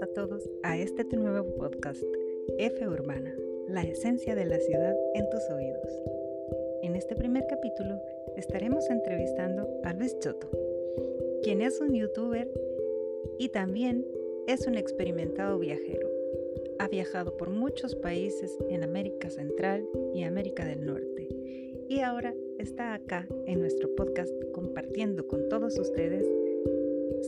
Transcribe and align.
A 0.00 0.06
todos 0.06 0.50
a 0.62 0.76
este 0.76 1.04
nuevo 1.16 1.44
podcast, 1.56 2.02
F 2.58 2.88
Urbana, 2.88 3.36
la 3.68 3.82
esencia 3.82 4.34
de 4.34 4.44
la 4.44 4.58
ciudad 4.58 4.96
en 5.14 5.28
tus 5.30 5.48
oídos. 5.50 6.02
En 6.82 6.96
este 6.96 7.14
primer 7.14 7.46
capítulo 7.46 8.00
estaremos 8.36 8.90
entrevistando 8.90 9.68
a 9.84 9.92
Luis 9.92 10.18
Choto, 10.18 10.48
quien 11.42 11.60
es 11.60 11.80
un 11.80 11.94
youtuber 11.94 12.50
y 13.38 13.50
también 13.50 14.06
es 14.46 14.66
un 14.66 14.76
experimentado 14.76 15.58
viajero. 15.58 16.10
Ha 16.78 16.88
viajado 16.88 17.36
por 17.36 17.50
muchos 17.50 17.94
países 17.94 18.58
en 18.68 18.82
América 18.82 19.30
Central 19.30 19.88
y 20.14 20.24
América 20.24 20.64
del 20.64 20.84
Norte 20.84 21.28
y 21.88 22.00
ahora 22.00 22.34
está 22.58 22.94
acá 22.94 23.28
en 23.46 23.60
nuestro 23.60 23.94
podcast 23.94 24.32
compartiendo 24.52 25.28
con 25.28 25.48
todos 25.48 25.78
ustedes 25.78 26.26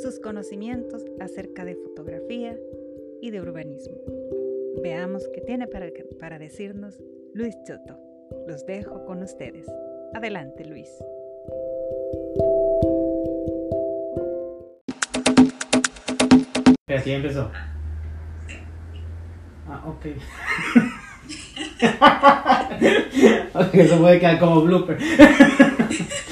sus 0.02 0.20
conocimientos 0.20 1.04
acerca 1.20 1.64
de 1.64 1.74
fotografía 1.74 2.58
y 3.22 3.30
de 3.30 3.40
urbanismo. 3.40 3.96
Veamos 4.82 5.28
qué 5.34 5.40
tiene 5.40 5.66
para, 5.66 5.88
para 6.20 6.38
decirnos 6.38 7.02
Luis 7.32 7.56
Choto. 7.66 7.98
Los 8.46 8.66
dejo 8.66 9.04
con 9.06 9.22
ustedes. 9.22 9.66
Adelante, 10.14 10.64
Luis. 10.64 10.90
Así 16.88 17.12
empezó. 17.12 17.50
Ah, 19.68 19.82
ok. 19.86 20.06
ok, 23.66 23.74
eso 23.74 23.98
puede 23.98 24.20
quedar 24.20 24.38
como 24.38 24.62
blooper. 24.62 24.98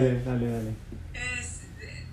dale, 0.00 0.22
dale, 0.22 0.50
dale. 0.50 0.74
Es 1.12 1.62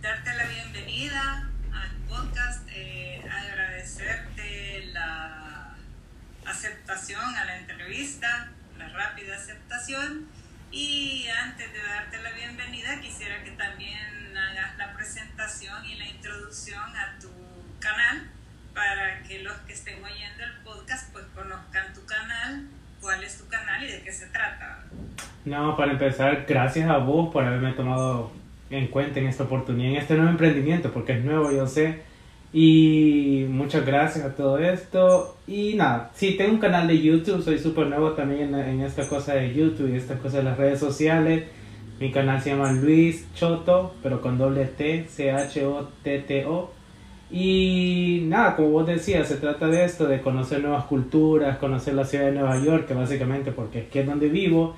darte 0.02 0.34
la 0.36 0.46
bienvenida 0.46 1.50
al 1.72 1.92
podcast, 2.10 2.68
eh, 2.72 3.22
agradecerte 3.30 4.88
la 4.92 5.76
aceptación 6.48 7.36
a 7.36 7.46
la 7.46 7.58
entrevista, 7.58 8.50
la 8.80 8.90
rápida 8.90 9.36
aceptación. 9.36 10.28
Y 10.72 11.28
antes 11.28 11.72
de 11.72 11.80
darte 11.80 12.22
la 12.24 12.32
bienvenida, 12.32 13.00
quisiera 13.02 13.44
que 13.44 13.52
también 13.52 14.36
hagas 14.36 14.78
la 14.78 14.94
presentación 14.94 15.86
y 15.86 15.96
la 15.96 16.08
introducción 16.08 16.96
a 16.96 17.20
tu 17.20 17.30
canal 17.80 18.32
para 18.74 19.22
que 19.22 19.44
los 19.44 19.56
que 19.60 19.74
estén 19.74 20.04
oyendo 20.04 20.44
el 20.44 20.54
podcast 20.64 21.14
pues 21.14 21.26
conozcan 21.36 21.94
tu 21.94 22.04
canal, 22.08 22.68
cuál 23.00 23.24
es 23.24 23.38
tu 23.38 23.48
canal 23.48 23.84
y 23.84 23.92
de 23.92 24.02
qué 24.02 24.12
se 24.12 24.26
trata. 24.28 24.65
No, 25.46 25.78
para 25.78 25.92
empezar, 25.92 26.46
gracias 26.50 26.90
a 26.90 26.98
vos 26.98 27.32
por 27.32 27.44
haberme 27.44 27.74
tomado 27.74 28.32
en 28.72 28.88
cuenta 28.88 29.20
en 29.20 29.28
esta 29.28 29.44
oportunidad, 29.44 29.92
en 29.92 29.98
este 29.98 30.16
nuevo 30.16 30.32
emprendimiento, 30.32 30.92
porque 30.92 31.14
es 31.14 31.24
nuevo, 31.24 31.52
yo 31.52 31.68
sé. 31.68 32.00
Y 32.52 33.46
muchas 33.50 33.86
gracias 33.86 34.26
a 34.26 34.36
todo 34.36 34.58
esto. 34.58 35.38
Y 35.46 35.76
nada, 35.76 36.12
sí, 36.16 36.36
tengo 36.36 36.54
un 36.54 36.60
canal 36.60 36.88
de 36.88 37.00
YouTube, 37.00 37.44
soy 37.44 37.60
súper 37.60 37.88
nuevo 37.88 38.14
también 38.14 38.56
en, 38.56 38.56
en, 38.56 38.82
esta 38.82 39.08
cosa 39.08 39.36
de 39.36 39.54
YouTube 39.54 39.94
y 39.94 39.98
esta 39.98 40.18
cosa 40.18 40.38
de 40.38 40.44
las 40.44 40.58
redes 40.58 40.80
sociales. 40.80 41.44
Mi 42.00 42.12
canal 42.12 42.42
se 42.42 42.50
llama 42.50 42.72
Luis 42.72 43.28
Choto, 43.36 43.94
pero 44.02 44.22
con 44.22 44.40
doble 44.40 44.66
T, 44.66 45.06
C-H-O-T-T-O. 45.08 46.72
Y 47.30 48.24
nada, 48.28 48.56
como 48.56 48.70
vos 48.70 48.88
decías, 48.88 49.28
se 49.28 49.36
trata 49.36 49.68
de 49.68 49.86
esto, 49.86 50.08
de 50.08 50.22
conocer 50.22 50.62
nuevas 50.62 50.86
culturas, 50.86 51.58
conocer 51.58 51.94
la 51.94 52.06
ciudad 52.06 52.26
de 52.26 52.32
Nueva 52.32 52.58
York, 52.64 52.88
que 52.88 52.94
básicamente 52.96 53.52
porque 53.52 53.80
es 53.80 53.88
que 53.90 54.02
es 54.02 54.08
donde 54.08 54.30
vivo 54.30 54.76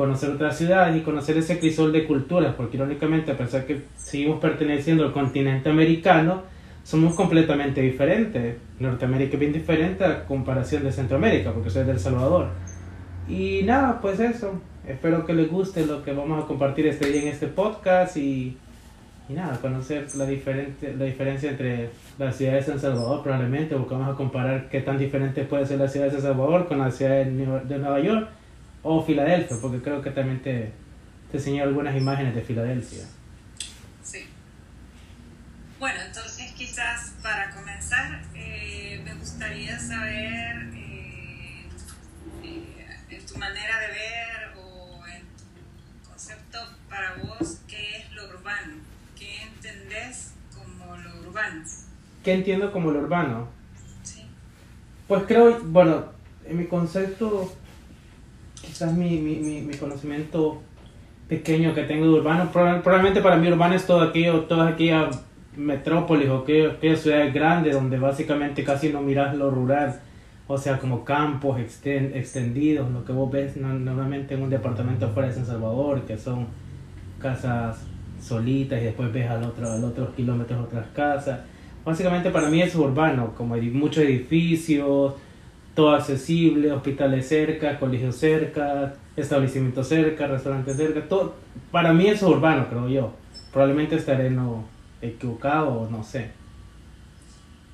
conocer 0.00 0.30
otras 0.30 0.56
ciudades 0.56 0.96
y 0.96 1.00
conocer 1.00 1.36
ese 1.36 1.58
crisol 1.58 1.92
de 1.92 2.06
culturas, 2.06 2.54
porque 2.54 2.78
irónicamente, 2.78 3.32
a 3.32 3.36
pesar 3.36 3.66
que 3.66 3.82
seguimos 3.98 4.40
perteneciendo 4.40 5.04
al 5.04 5.12
continente 5.12 5.68
americano, 5.68 6.40
somos 6.84 7.14
completamente 7.14 7.82
diferentes. 7.82 8.56
Norteamérica 8.78 9.34
es 9.34 9.40
bien 9.40 9.52
diferente 9.52 10.02
a 10.02 10.24
comparación 10.24 10.84
de 10.84 10.92
Centroamérica, 10.92 11.52
porque 11.52 11.68
soy 11.68 11.84
de 11.84 11.92
El 11.92 12.00
Salvador. 12.00 12.46
Y 13.28 13.60
nada, 13.64 14.00
pues 14.00 14.20
eso. 14.20 14.62
Espero 14.88 15.26
que 15.26 15.34
les 15.34 15.50
guste 15.50 15.84
lo 15.84 16.02
que 16.02 16.14
vamos 16.14 16.42
a 16.42 16.46
compartir 16.46 16.86
este 16.86 17.06
día 17.10 17.20
en 17.20 17.28
este 17.28 17.48
podcast 17.48 18.16
y, 18.16 18.56
y 19.28 19.34
nada, 19.34 19.58
conocer 19.60 20.06
la, 20.16 20.24
diferente, 20.24 20.94
la 20.98 21.04
diferencia 21.04 21.50
entre 21.50 21.90
la 22.18 22.32
ciudad 22.32 22.54
de 22.54 22.62
San 22.62 22.80
Salvador 22.80 23.22
probablemente, 23.22 23.74
vamos 23.74 24.08
a 24.08 24.16
comparar 24.16 24.70
qué 24.70 24.80
tan 24.80 24.96
diferente 24.96 25.44
puede 25.44 25.66
ser 25.66 25.78
la 25.78 25.88
ciudad 25.88 26.06
de 26.06 26.12
San 26.12 26.22
Salvador 26.22 26.66
con 26.66 26.78
la 26.78 26.90
ciudad 26.90 27.22
de 27.26 27.78
Nueva 27.78 28.00
York 28.00 28.39
o 28.82 29.04
Filadelfia, 29.04 29.56
porque 29.60 29.82
creo 29.82 30.02
que 30.02 30.10
también 30.10 30.40
te, 30.42 30.72
te 31.30 31.36
enseñé 31.36 31.62
algunas 31.62 31.96
imágenes 31.96 32.34
de 32.34 32.42
Filadelfia. 32.42 33.04
Sí. 34.02 34.26
Bueno, 35.78 36.00
entonces 36.06 36.52
quizás 36.52 37.14
para 37.22 37.50
comenzar 37.50 38.22
eh, 38.34 39.00
me 39.04 39.14
gustaría 39.14 39.78
saber 39.78 40.70
eh, 40.74 41.64
eh, 42.42 42.96
en 43.10 43.26
tu 43.26 43.38
manera 43.38 43.78
de 43.80 43.86
ver 43.86 44.58
o 44.58 45.06
en 45.06 45.22
tu 45.22 46.10
concepto 46.10 46.58
para 46.88 47.14
vos 47.16 47.60
qué 47.66 47.98
es 47.98 48.12
lo 48.12 48.28
urbano, 48.28 48.74
qué 49.18 49.42
entendés 49.42 50.32
como 50.54 50.96
lo 50.96 51.28
urbano. 51.28 51.64
¿Qué 52.24 52.34
entiendo 52.34 52.72
como 52.72 52.90
lo 52.90 53.00
urbano? 53.00 53.48
Sí. 54.02 54.26
Pues 55.08 55.24
creo, 55.26 55.60
bueno, 55.64 56.12
en 56.44 56.58
mi 56.58 56.66
concepto 56.66 57.56
quizás 58.80 58.96
mi, 58.96 59.18
mi, 59.18 59.36
mi, 59.36 59.60
mi, 59.60 59.74
conocimiento 59.74 60.62
pequeño 61.28 61.74
que 61.74 61.82
tengo 61.82 62.06
de 62.06 62.12
urbano, 62.12 62.50
probablemente 62.50 63.20
para 63.20 63.36
mí 63.36 63.46
urbano 63.48 63.74
es 63.74 63.86
todo 63.86 64.00
aquello, 64.00 64.44
todas 64.44 64.72
aquellas 64.72 65.22
metrópolis 65.54 66.30
o 66.30 66.38
aquellas, 66.38 66.76
aquellas 66.76 67.00
ciudades 67.00 67.34
grandes 67.34 67.74
donde 67.74 67.98
básicamente 67.98 68.64
casi 68.64 68.88
no 68.88 69.02
miras 69.02 69.36
lo 69.36 69.50
rural, 69.50 70.00
o 70.46 70.56
sea, 70.56 70.78
como 70.78 71.04
campos 71.04 71.60
extendidos, 71.60 72.90
lo 72.90 73.04
que 73.04 73.12
vos 73.12 73.30
ves 73.30 73.54
normalmente 73.58 74.34
en 74.34 74.42
un 74.44 74.50
departamento 74.50 75.06
afuera 75.06 75.28
de 75.28 75.34
San 75.34 75.44
Salvador, 75.46 76.00
que 76.06 76.16
son 76.16 76.46
casas 77.20 77.84
solitas 78.18 78.80
y 78.80 78.86
después 78.86 79.12
ves 79.12 79.28
al 79.28 79.44
otro, 79.44 79.70
al 79.70 79.84
otros 79.84 80.08
kilómetros 80.14 80.58
otras 80.58 80.86
casas. 80.94 81.40
Básicamente 81.84 82.30
para 82.30 82.48
mí 82.48 82.62
es 82.62 82.74
urbano, 82.74 83.34
como 83.36 83.56
muchos 83.56 84.04
edificios, 84.04 85.12
todo 85.74 85.94
accesible, 85.94 86.72
hospitales 86.72 87.28
cerca, 87.28 87.78
colegios 87.78 88.16
cerca, 88.16 88.94
establecimientos 89.16 89.88
cerca, 89.88 90.26
restaurantes 90.26 90.76
cerca, 90.76 91.08
todo, 91.08 91.34
para 91.70 91.92
mí 91.92 92.08
es 92.08 92.22
urbano, 92.22 92.68
creo 92.68 92.88
yo. 92.88 93.12
Probablemente 93.52 93.96
estaré 93.96 94.30
no 94.30 94.64
equivocado 95.02 95.68
o 95.68 95.90
no 95.90 96.04
sé. 96.04 96.30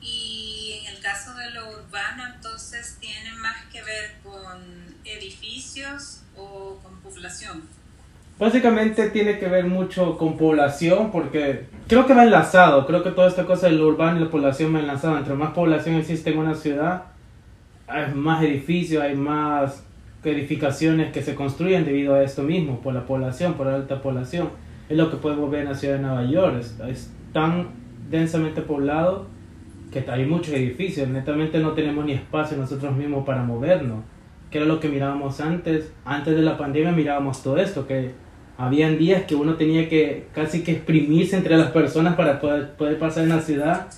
Y 0.01 0.81
en 0.81 0.95
el 0.95 1.03
caso 1.03 1.35
de 1.35 1.51
lo 1.51 1.69
urbano, 1.69 2.23
entonces 2.35 2.99
tiene 3.01 3.35
más 3.35 3.65
que 3.73 3.83
ver 3.83 4.17
con 4.23 4.63
edificios 5.05 6.23
o 6.37 6.79
con 6.83 7.01
población. 7.01 7.63
Básicamente 8.39 9.09
tiene 9.11 9.39
que 9.39 9.49
ver 9.49 9.65
mucho 9.65 10.19
con 10.19 10.37
población 10.37 11.11
porque 11.11 11.69
creo 11.89 12.07
que 12.07 12.13
va 12.13 12.25
enlazado, 12.25 12.87
creo 12.87 13.03
que 13.03 13.11
toda 13.11 13.29
esta 13.29 13.47
cosa 13.47 13.67
de 13.67 13.73
lo 13.73 13.87
urbano 13.87 14.19
y 14.19 14.25
la 14.25 14.31
población 14.31 14.75
va 14.75 14.81
enlazado. 14.81 15.17
Entre 15.17 15.33
más 15.35 15.55
población 15.55 15.97
existe 15.97 16.31
en 16.31 16.39
una 16.39 16.55
ciudad, 16.55 17.05
hay 17.87 18.15
más 18.15 18.43
edificios, 18.43 19.03
hay 19.03 19.15
más 19.15 19.85
edificaciones 20.25 21.13
que 21.13 21.23
se 21.23 21.35
construyen 21.35 21.85
debido 21.85 22.15
a 22.15 22.23
esto 22.23 22.43
mismo, 22.43 22.81
por 22.81 22.95
la 22.95 23.07
población, 23.07 23.55
por 23.55 23.67
la 23.67 23.77
alta 23.77 24.03
población. 24.03 24.51
Es 24.89 24.97
lo 24.97 25.11
que 25.11 25.17
podemos 25.17 25.51
ver 25.51 25.63
en 25.63 25.69
la 25.69 25.75
ciudad 25.75 25.95
de 25.95 26.03
Nueva 26.03 26.25
York. 26.25 26.57
Es, 26.59 26.79
es 26.89 27.13
tan 27.33 27.69
densamente 28.11 28.63
poblado 28.63 29.27
que 29.93 30.05
hay 30.11 30.27
muchos 30.27 30.55
edificios. 30.55 31.09
Netamente 31.09 31.59
no 31.59 31.73
tenemos 31.73 32.05
ni 32.05 32.13
espacio 32.13 32.57
nosotros 32.57 32.95
mismos 32.97 33.25
para 33.25 33.43
movernos. 33.43 34.05
Que 34.51 34.59
era 34.59 34.67
lo 34.67 34.81
que 34.81 34.89
mirábamos 34.89 35.41
antes. 35.41 35.93
Antes 36.05 36.35
de 36.37 36.43
la 36.43 36.57
pandemia 36.57 36.93
mirábamos 36.93 37.43
todo 37.43 37.57
esto, 37.59 37.87
que 37.87 38.13
habían 38.59 38.99
días 38.99 39.25
que 39.25 39.35
uno 39.35 39.55
tenía 39.55 39.89
que 39.89 40.27
casi 40.33 40.63
que 40.63 40.73
exprimirse 40.73 41.37
entre 41.37 41.57
las 41.57 41.71
personas 41.71 42.17
para 42.17 42.41
poder, 42.41 42.73
poder 42.77 42.99
pasar 42.99 43.25
en 43.25 43.31
la 43.31 43.41
ciudad. 43.41 43.89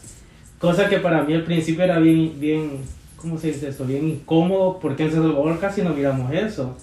Cosa 0.58 0.88
que 0.88 0.98
para 0.98 1.22
mí 1.22 1.34
al 1.34 1.44
principio 1.44 1.84
era 1.84 1.98
bien, 1.98 2.32
bien 2.40 2.80
¿cómo 3.20 3.38
se 3.38 3.48
dice 3.48 3.68
esto? 3.68 3.84
Bien 3.84 4.08
incómodo, 4.08 4.78
porque 4.80 5.04
en 5.04 5.12
San 5.12 5.22
Salvador 5.22 5.58
casi 5.58 5.82
no 5.82 5.90
miramos 5.90 6.32
eso. 6.32 6.76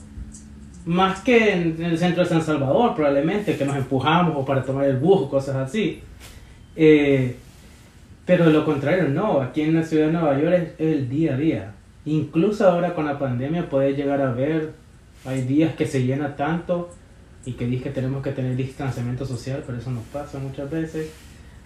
Más 0.86 1.22
que 1.22 1.54
en, 1.54 1.84
el 1.84 1.98
centro 1.98 2.24
de 2.24 2.30
San 2.30 2.44
Salvador, 2.44 2.94
probablemente, 2.96 3.58
que 3.58 3.66
nos 3.66 3.76
empujamos 3.76 4.36
o 4.38 4.46
para 4.46 4.64
tomar 4.64 4.86
el 4.86 4.98
bus 4.98 5.30
cosas 5.30 5.56
así. 5.56 6.02
Eh, 6.76 7.36
pero 8.26 8.46
de 8.46 8.54
lo 8.54 8.66
contrario, 8.66 9.08
no. 9.08 9.42
Aquí 9.42 9.62
en 9.62 9.74
la 9.74 9.84
ciudad 9.84 10.08
de 10.08 10.14
Nueva 10.14 10.40
York 10.40 10.54
es, 10.54 10.80
el 10.80 11.10
día 11.10 11.34
a 11.34 11.38
día. 11.38 11.72
Incluso 12.06 12.68
ahora 12.70 12.94
con 12.94 13.06
la 13.06 13.18
pandemia 13.18 13.70
puedes 13.70 13.98
llegar 13.98 14.22
a 14.22 14.32
ver, 14.32 14.74
hay 15.26 15.42
días 15.42 15.76
que 15.76 15.88
se 15.88 16.04
llena 16.04 16.36
tanto 16.36 16.92
y 17.46 17.54
que 17.54 17.66
dice 17.66 17.86
que 17.86 17.90
tenemos 17.92 18.22
que 18.22 18.32
tener 18.32 18.56
distanciamiento 18.56 19.26
social, 19.26 19.64
pero 19.66 19.80
eso 19.80 19.90
nos 19.90 20.04
pasa 20.06 20.38
muchas 20.40 20.70
veces. 20.70 21.12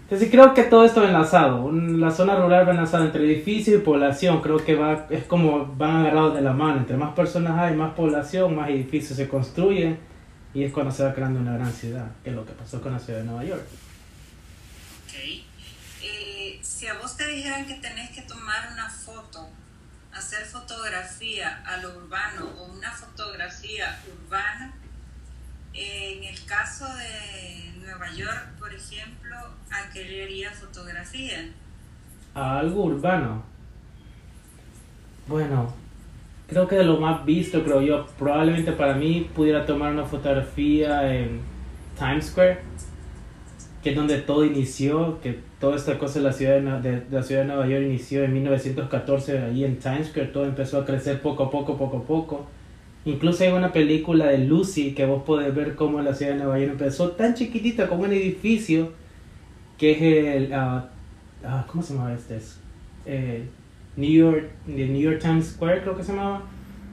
Entonces 0.10 0.32
creo 0.32 0.56
que 0.56 0.64
todo 0.64 0.86
esto 0.86 1.04
enlazado. 1.04 1.72
La 1.72 2.10
zona 2.10 2.36
rural 2.36 2.68
va 2.68 2.72
enlazada 2.72 3.06
entre 3.06 3.24
edificio 3.26 3.78
y 3.78 3.82
población. 3.82 4.42
Creo 4.42 4.58
que 4.58 4.74
va, 4.74 5.06
es 5.12 5.26
como 5.26 5.68
van 5.76 5.98
agarrados 5.98 6.34
de 6.34 6.42
la 6.42 6.52
mano. 6.52 6.80
Entre 6.80 6.98
más 6.98 7.14
personas 7.14 7.60
hay, 7.60 7.76
más 7.76 7.94
población, 7.94 8.56
más 8.56 8.72
edificios 8.72 9.18
se 9.18 9.30
construyen. 9.30 10.00
Y 10.56 10.64
es 10.64 10.74
cuando 10.74 10.92
se 10.92 11.04
va 11.04 11.14
creando 11.14 11.40
una 11.40 11.54
gran 11.54 11.72
ciudad, 11.72 12.08
que 12.24 12.32
es 12.32 12.36
lo 12.36 12.44
que 12.44 12.54
pasó 12.54 12.82
con 12.82 12.92
la 12.92 12.98
ciudad 12.98 13.20
de 13.20 13.26
Nueva 13.26 13.44
York. 13.44 13.62
Ok. 15.06 15.14
Eh, 16.02 16.60
si 16.60 16.88
a 16.88 16.96
vos 16.96 17.16
te 17.16 17.28
dijeran 17.28 17.68
que 17.68 17.76
tenés 17.76 18.10
que 18.10 18.24
tomar 18.24 18.68
una 18.74 18.90
foto, 18.90 19.48
hacer 20.12 20.44
fotografía 20.44 21.62
a 21.68 21.78
lo 21.84 21.96
urbano 21.96 22.50
o 22.58 22.74
una 22.74 22.92
fotografía 22.92 24.00
urbana, 24.26 24.74
en 25.80 26.24
el 26.24 26.46
caso 26.46 26.86
de 26.86 27.72
Nueva 27.80 28.12
York, 28.12 28.50
por 28.60 28.74
ejemplo, 28.74 29.36
¿a 29.72 29.90
qué 29.94 30.04
le 30.04 30.24
haría 30.24 30.52
fotografía? 30.52 31.50
A 32.34 32.60
algo 32.60 32.84
urbano. 32.84 33.44
Bueno, 35.28 35.74
creo 36.48 36.68
que 36.68 36.76
de 36.76 36.84
lo 36.84 37.00
más 37.00 37.26
visto, 37.26 37.64
creo 37.64 37.82
yo, 37.82 38.06
probablemente 38.18 38.74
para 38.74 38.94
mí 38.96 39.30
pudiera 39.34 39.66
tomar 39.66 39.94
una 39.94 40.06
fotografía 40.06 41.16
en 41.16 41.40
Times 41.98 42.28
Square, 42.28 42.60
que 43.82 43.92
es 43.92 43.96
donde 43.96 44.18
todo 44.20 44.44
inició, 44.44 45.22
que 45.22 45.40
toda 45.62 45.78
esta 45.78 45.98
cosa 45.98 46.20
de 46.20 46.26
la 46.26 46.34
ciudad 46.34 46.60
de, 46.60 46.92
de, 46.92 47.06
la 47.10 47.24
ciudad 47.24 47.42
de 47.42 47.48
Nueva 47.48 47.68
York 47.68 47.84
inició 47.86 48.24
en 48.24 48.34
1914, 48.34 49.40
ahí 49.40 49.64
en 49.64 49.80
Times 49.80 50.08
Square, 50.10 50.28
todo 50.28 50.46
empezó 50.46 50.82
a 50.82 50.86
crecer 50.86 51.22
poco 51.22 51.44
a 51.44 51.50
poco, 51.50 51.78
poco 51.78 51.98
a 52.00 52.04
poco. 52.04 52.48
Incluso 53.06 53.44
hay 53.44 53.52
una 53.52 53.72
película 53.72 54.28
de 54.28 54.40
Lucy 54.40 54.94
que 54.94 55.06
vos 55.06 55.24
podés 55.24 55.56
ver 55.56 55.76
cómo 55.76 56.02
la 56.02 56.14
ciudad 56.14 56.34
de 56.34 56.40
Nueva 56.40 56.60
York 56.60 56.72
empezó 56.74 57.12
tan 57.12 57.34
chiquitita 57.34 57.88
como 57.88 58.04
un 58.04 58.12
edificio 58.12 58.92
que 59.78 59.92
es 59.92 60.02
el... 60.02 60.52
Uh, 60.52 61.48
uh, 61.48 61.66
¿Cómo 61.68 61.82
se 61.82 61.94
llama 61.94 62.14
este? 62.14 62.40
Eh, 63.06 63.46
New 63.96 64.12
York, 64.12 64.50
de 64.68 64.88
New 64.88 65.02
York 65.02 65.20
Times 65.20 65.48
Square 65.48 65.82
creo 65.82 65.96
que 65.96 66.04
se 66.04 66.14
llamaba, 66.14 66.44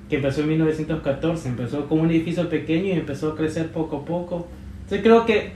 que 0.09 0.17
empezó 0.17 0.41
en 0.43 0.49
1914, 0.49 1.49
empezó 1.49 1.89
como 1.89 2.03
un 2.03 2.11
edificio 2.11 2.49
pequeño 2.49 2.87
y 2.87 2.93
empezó 2.93 3.33
a 3.33 3.37
crecer 3.37 3.71
poco 3.73 3.99
a 3.99 4.05
poco. 4.05 4.47
Entonces 4.83 5.03
creo 5.03 5.27
que 5.27 5.53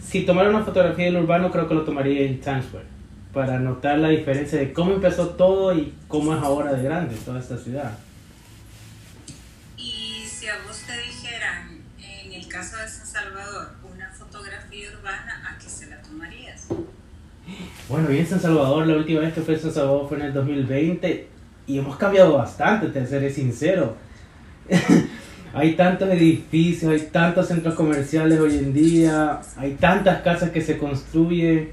si 0.00 0.22
tomara 0.22 0.48
una 0.48 0.64
fotografía 0.64 1.04
del 1.06 1.18
urbano, 1.18 1.50
creo 1.50 1.68
que 1.68 1.74
lo 1.74 1.82
tomaría 1.82 2.22
en 2.22 2.40
Times 2.40 2.64
Square, 2.64 2.86
para 3.32 3.58
notar 3.58 3.98
la 3.98 4.08
diferencia 4.08 4.58
de 4.58 4.72
cómo 4.72 4.92
empezó 4.92 5.28
todo 5.30 5.74
y 5.74 5.92
cómo 6.08 6.34
es 6.34 6.42
ahora 6.42 6.72
de 6.72 6.82
grande 6.82 7.14
toda 7.24 7.38
esta 7.38 7.58
ciudad. 7.58 7.98
Bueno, 17.90 18.12
y 18.12 18.18
en 18.18 18.26
San 18.26 18.38
Salvador, 18.38 18.86
la 18.86 18.94
última 18.94 19.18
vez 19.18 19.34
que 19.34 19.40
fue 19.40 19.54
en 19.54 19.60
San 19.60 19.72
Salvador 19.72 20.06
fue 20.08 20.18
en 20.18 20.26
el 20.26 20.32
2020 20.32 21.26
y 21.66 21.78
hemos 21.78 21.96
cambiado 21.96 22.34
bastante, 22.34 22.86
te 22.86 23.04
seré 23.04 23.30
sincero. 23.30 23.96
hay 25.54 25.74
tantos 25.74 26.08
edificios, 26.08 26.92
hay 26.92 27.00
tantos 27.10 27.48
centros 27.48 27.74
comerciales 27.74 28.38
hoy 28.38 28.58
en 28.58 28.72
día, 28.72 29.40
hay 29.56 29.72
tantas 29.72 30.22
casas 30.22 30.50
que 30.50 30.60
se 30.60 30.78
construyen 30.78 31.70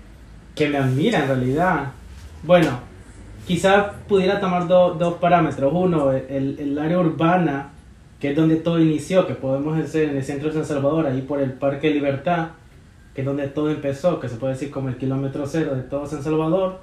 que 0.56 0.68
me 0.68 0.80
admira 0.80 1.20
en 1.20 1.28
realidad. 1.28 1.92
Bueno, 2.42 2.80
quizás 3.46 3.94
pudiera 4.08 4.40
tomar 4.40 4.68
dos 4.68 5.20
parámetros. 5.20 5.72
Uno, 5.72 6.14
el, 6.14 6.58
el, 6.60 6.80
área 6.80 6.98
urbana, 6.98 7.70
que 8.20 8.32
es 8.32 8.36
donde 8.36 8.56
todo 8.56 8.80
inició, 8.80 9.28
que 9.28 9.36
podemos 9.36 9.78
hacer 9.78 10.10
en 10.10 10.18
el 10.18 10.24
centro 10.24 10.48
de 10.48 10.56
San 10.56 10.66
Salvador, 10.66 11.06
ahí 11.06 11.22
por 11.22 11.40
el 11.40 11.54
Parque 11.54 11.92
Libertad 11.92 12.48
que 13.18 13.22
es 13.22 13.26
donde 13.26 13.48
todo 13.48 13.72
empezó, 13.72 14.20
que 14.20 14.30
se 14.30 14.36
puede 14.36 14.54
decir 14.54 14.70
como 14.70 14.90
el 14.90 14.98
kilómetro 14.98 15.48
cero 15.48 15.74
de 15.74 15.82
todo 15.82 16.06
San 16.06 16.22
Salvador, 16.22 16.82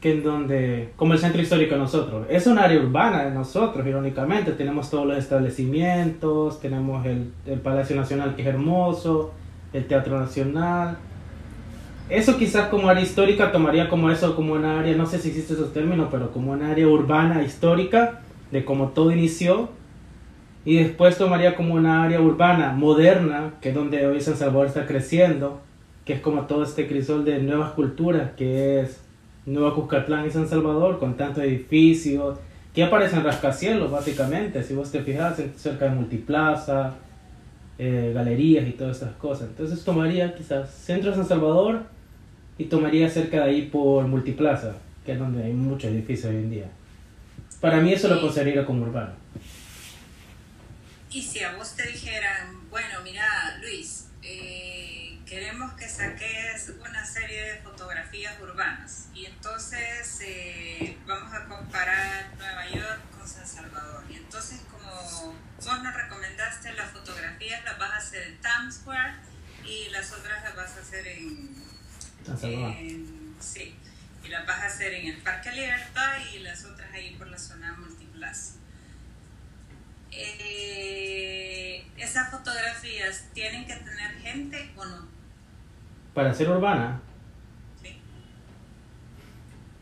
que 0.00 0.18
es 0.18 0.24
donde, 0.24 0.88
como 0.96 1.12
el 1.12 1.20
centro 1.20 1.40
histórico 1.40 1.74
de 1.74 1.80
nosotros. 1.80 2.26
Es 2.28 2.48
un 2.48 2.58
área 2.58 2.80
urbana 2.80 3.22
de 3.22 3.30
nosotros, 3.30 3.86
irónicamente. 3.86 4.50
Tenemos 4.50 4.90
todos 4.90 5.06
los 5.06 5.16
establecimientos, 5.16 6.60
tenemos 6.60 7.06
el, 7.06 7.30
el 7.46 7.60
Palacio 7.60 7.94
Nacional 7.94 8.34
que 8.34 8.42
es 8.42 8.48
hermoso, 8.48 9.30
el 9.72 9.86
Teatro 9.86 10.18
Nacional. 10.18 10.98
Eso 12.08 12.36
quizás 12.36 12.66
como 12.66 12.88
área 12.88 13.04
histórica 13.04 13.52
tomaría 13.52 13.88
como 13.88 14.10
eso, 14.10 14.34
como 14.34 14.54
una 14.54 14.80
área, 14.80 14.96
no 14.96 15.06
sé 15.06 15.20
si 15.20 15.28
existe 15.28 15.52
esos 15.52 15.72
términos, 15.72 16.08
pero 16.10 16.32
como 16.32 16.50
una 16.50 16.72
área 16.72 16.88
urbana 16.88 17.44
histórica 17.44 18.22
de 18.50 18.64
cómo 18.64 18.88
todo 18.88 19.12
inició 19.12 19.68
y 20.64 20.76
después 20.76 21.18
tomaría 21.18 21.54
como 21.56 21.74
una 21.74 22.02
área 22.02 22.20
urbana 22.20 22.72
moderna, 22.72 23.54
que 23.60 23.68
es 23.70 23.74
donde 23.74 24.06
hoy 24.06 24.20
San 24.20 24.36
Salvador 24.36 24.66
está 24.66 24.86
creciendo, 24.86 25.60
que 26.04 26.14
es 26.14 26.20
como 26.20 26.42
todo 26.42 26.62
este 26.62 26.86
crisol 26.86 27.24
de 27.24 27.38
nuevas 27.38 27.72
culturas, 27.72 28.30
que 28.36 28.80
es 28.80 29.00
Nueva 29.46 29.74
Cuscatlán 29.74 30.26
y 30.26 30.30
San 30.30 30.48
Salvador, 30.48 30.98
con 30.98 31.16
tantos 31.16 31.44
edificios, 31.44 32.38
que 32.74 32.82
aparecen 32.82 33.22
rascacielos 33.22 33.90
básicamente, 33.90 34.62
si 34.62 34.74
vos 34.74 34.90
te 34.90 35.02
fijas, 35.02 35.40
cerca 35.56 35.84
de 35.84 35.90
Multiplaza, 35.92 36.94
eh, 37.78 38.12
galerías 38.14 38.66
y 38.66 38.72
todas 38.72 38.96
estas 38.96 39.14
cosas. 39.16 39.48
Entonces 39.48 39.84
tomaría 39.84 40.34
quizás 40.34 40.70
centro 40.70 41.10
de 41.10 41.16
San 41.16 41.26
Salvador 41.26 41.82
y 42.56 42.64
tomaría 42.64 43.08
cerca 43.10 43.38
de 43.38 43.50
ahí 43.50 43.62
por 43.62 44.06
Multiplaza, 44.06 44.76
que 45.04 45.12
es 45.12 45.18
donde 45.18 45.44
hay 45.44 45.52
muchos 45.52 45.90
edificios 45.90 46.30
hoy 46.32 46.36
en 46.36 46.50
día. 46.50 46.66
Para 47.60 47.80
mí 47.80 47.92
eso 47.92 48.08
lo 48.08 48.20
consideraría 48.20 48.64
como 48.64 48.82
urbano. 48.82 49.12
Y 51.14 51.22
si 51.22 51.44
a 51.44 51.52
vos 51.52 51.76
te 51.76 51.86
dijeran, 51.86 52.68
bueno, 52.70 53.00
mira, 53.04 53.56
Luis, 53.60 54.06
eh, 54.20 55.16
queremos 55.24 55.72
que 55.74 55.88
saques 55.88 56.72
una 56.80 57.06
serie 57.06 57.52
de 57.52 57.58
fotografías 57.60 58.34
urbanas 58.40 59.06
y 59.14 59.24
entonces 59.26 60.18
eh, 60.22 60.98
vamos 61.06 61.32
a 61.32 61.44
comparar 61.44 62.34
Nueva 62.36 62.68
York 62.68 63.00
con 63.16 63.28
San 63.28 63.46
Salvador. 63.46 64.02
Y 64.10 64.16
entonces 64.16 64.60
como 64.68 65.36
vos 65.56 65.82
nos 65.84 65.94
recomendaste 65.94 66.72
las 66.72 66.90
fotografías, 66.90 67.62
las 67.62 67.78
vas 67.78 67.92
a 67.92 67.96
hacer 67.98 68.22
en 68.24 68.40
Times 68.40 68.74
Square 68.74 69.14
y 69.64 69.90
las 69.90 70.10
otras 70.10 70.42
las 70.42 70.56
vas 70.56 70.76
a 70.76 70.80
hacer 70.80 71.06
en... 71.06 71.54
San 72.26 72.40
Salvador. 72.40 72.74
sí, 73.38 73.76
y 74.24 74.28
las 74.30 74.44
vas 74.48 74.64
a 74.64 74.66
hacer 74.66 74.92
en 74.94 75.06
el 75.14 75.22
Parque 75.22 75.52
Libertad 75.52 76.16
y 76.34 76.40
las 76.40 76.64
otras 76.64 76.92
ahí 76.92 77.14
por 77.16 77.28
la 77.28 77.38
zona 77.38 77.72
Multiplaza. 77.74 78.63
Eh, 80.16 81.84
esas 81.96 82.30
fotografías 82.30 83.28
tienen 83.32 83.66
que 83.66 83.74
tener 83.74 84.10
gente 84.22 84.70
o 84.76 84.84
no? 84.84 85.08
Para 86.12 86.32
ser 86.32 86.48
urbana. 86.50 87.00
Sí. 87.82 87.96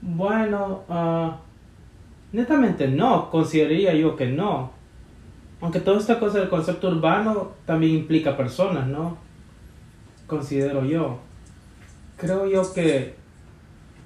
Bueno, 0.00 0.84
uh, 0.88 1.32
netamente 2.34 2.88
no, 2.88 3.30
consideraría 3.30 3.94
yo 3.94 4.16
que 4.16 4.26
no. 4.26 4.72
Aunque 5.60 5.80
toda 5.80 5.98
esta 5.98 6.18
cosa 6.18 6.40
del 6.40 6.48
concepto 6.48 6.88
urbano 6.88 7.52
también 7.66 7.96
implica 7.96 8.36
personas, 8.36 8.86
¿no? 8.86 9.18
Considero 10.26 10.84
yo. 10.84 11.20
Creo 12.16 12.46
yo 12.46 12.72
que 12.72 13.21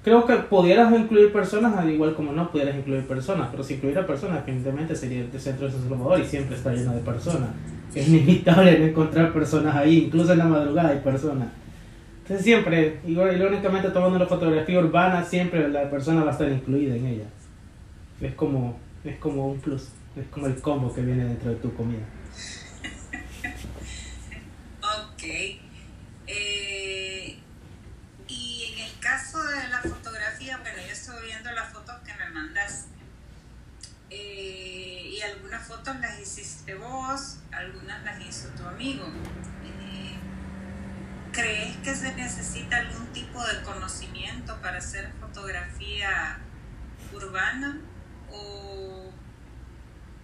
creo 0.07 0.25
que 0.25 0.35
pudieras 0.35 0.93
incluir 0.93 1.33
personas 1.33 1.75
al 1.75 1.91
igual 1.91 2.15
como 2.15 2.31
no 2.31 2.49
pudieras 2.49 2.77
incluir 2.77 3.05
personas, 3.05 3.49
pero 3.51 3.61
si 3.61 3.73
incluyera 3.73 4.07
personas, 4.07 4.41
evidentemente 4.47 4.95
sería 4.95 5.19
el 5.19 5.37
centro 5.37 5.65
de 5.65 5.73
San 5.73 5.81
Salvador 5.81 6.21
y 6.21 6.25
siempre 6.25 6.55
está 6.55 6.71
lleno 6.71 6.93
de 6.93 7.01
personas. 7.01 7.49
Es 7.93 8.07
inevitable 8.07 8.87
encontrar 8.87 9.33
personas 9.33 9.75
ahí, 9.75 10.05
incluso 10.05 10.31
en 10.31 10.37
la 10.37 10.45
madrugada 10.45 10.91
hay 10.91 10.99
personas. 10.99 11.49
Entonces 12.21 12.45
siempre, 12.45 13.01
irónicamente 13.05 13.89
tomando 13.89 14.15
una 14.15 14.27
fotografía 14.27 14.79
urbana, 14.79 15.25
siempre 15.25 15.67
la 15.67 15.89
persona 15.89 16.23
va 16.23 16.29
a 16.29 16.31
estar 16.31 16.49
incluida 16.49 16.95
en 16.95 17.05
ella. 17.05 17.25
Es 18.21 18.33
como, 18.35 18.79
es 19.03 19.17
como 19.17 19.49
un 19.49 19.59
plus, 19.59 19.89
es 20.15 20.27
como 20.31 20.47
el 20.47 20.55
combo 20.61 20.93
que 20.93 21.01
viene 21.01 21.25
dentro 21.25 21.49
de 21.49 21.57
tu 21.57 21.73
comida. 21.73 22.05
ok. 24.81 25.23
Eh, 26.27 27.39
y 28.27 28.73
en 28.73 28.79
el 28.79 28.99
caso 28.99 29.41
de 29.41 29.69
la 29.69 29.79
fotografía, 29.81 30.57
bueno, 30.57 30.77
yo 30.85 30.91
estoy 30.91 31.25
viendo 31.25 31.51
las 31.51 31.71
fotos 31.71 31.95
que 32.05 32.13
me 32.13 32.29
mandas 32.31 32.87
eh, 34.09 35.13
y 35.13 35.21
algunas 35.21 35.65
las 35.95 36.19
hiciste 36.19 36.75
vos, 36.75 37.37
algunas 37.51 38.03
las 38.03 38.19
hizo 38.21 38.49
tu 38.49 38.65
amigo. 38.65 39.05
Eh, 39.63 40.17
¿Crees 41.31 41.77
que 41.77 41.95
se 41.95 42.13
necesita 42.15 42.77
algún 42.77 43.07
tipo 43.13 43.43
de 43.45 43.61
conocimiento 43.63 44.59
para 44.61 44.79
hacer 44.79 45.11
fotografía 45.19 46.39
urbana 47.13 47.79
o 48.31 49.11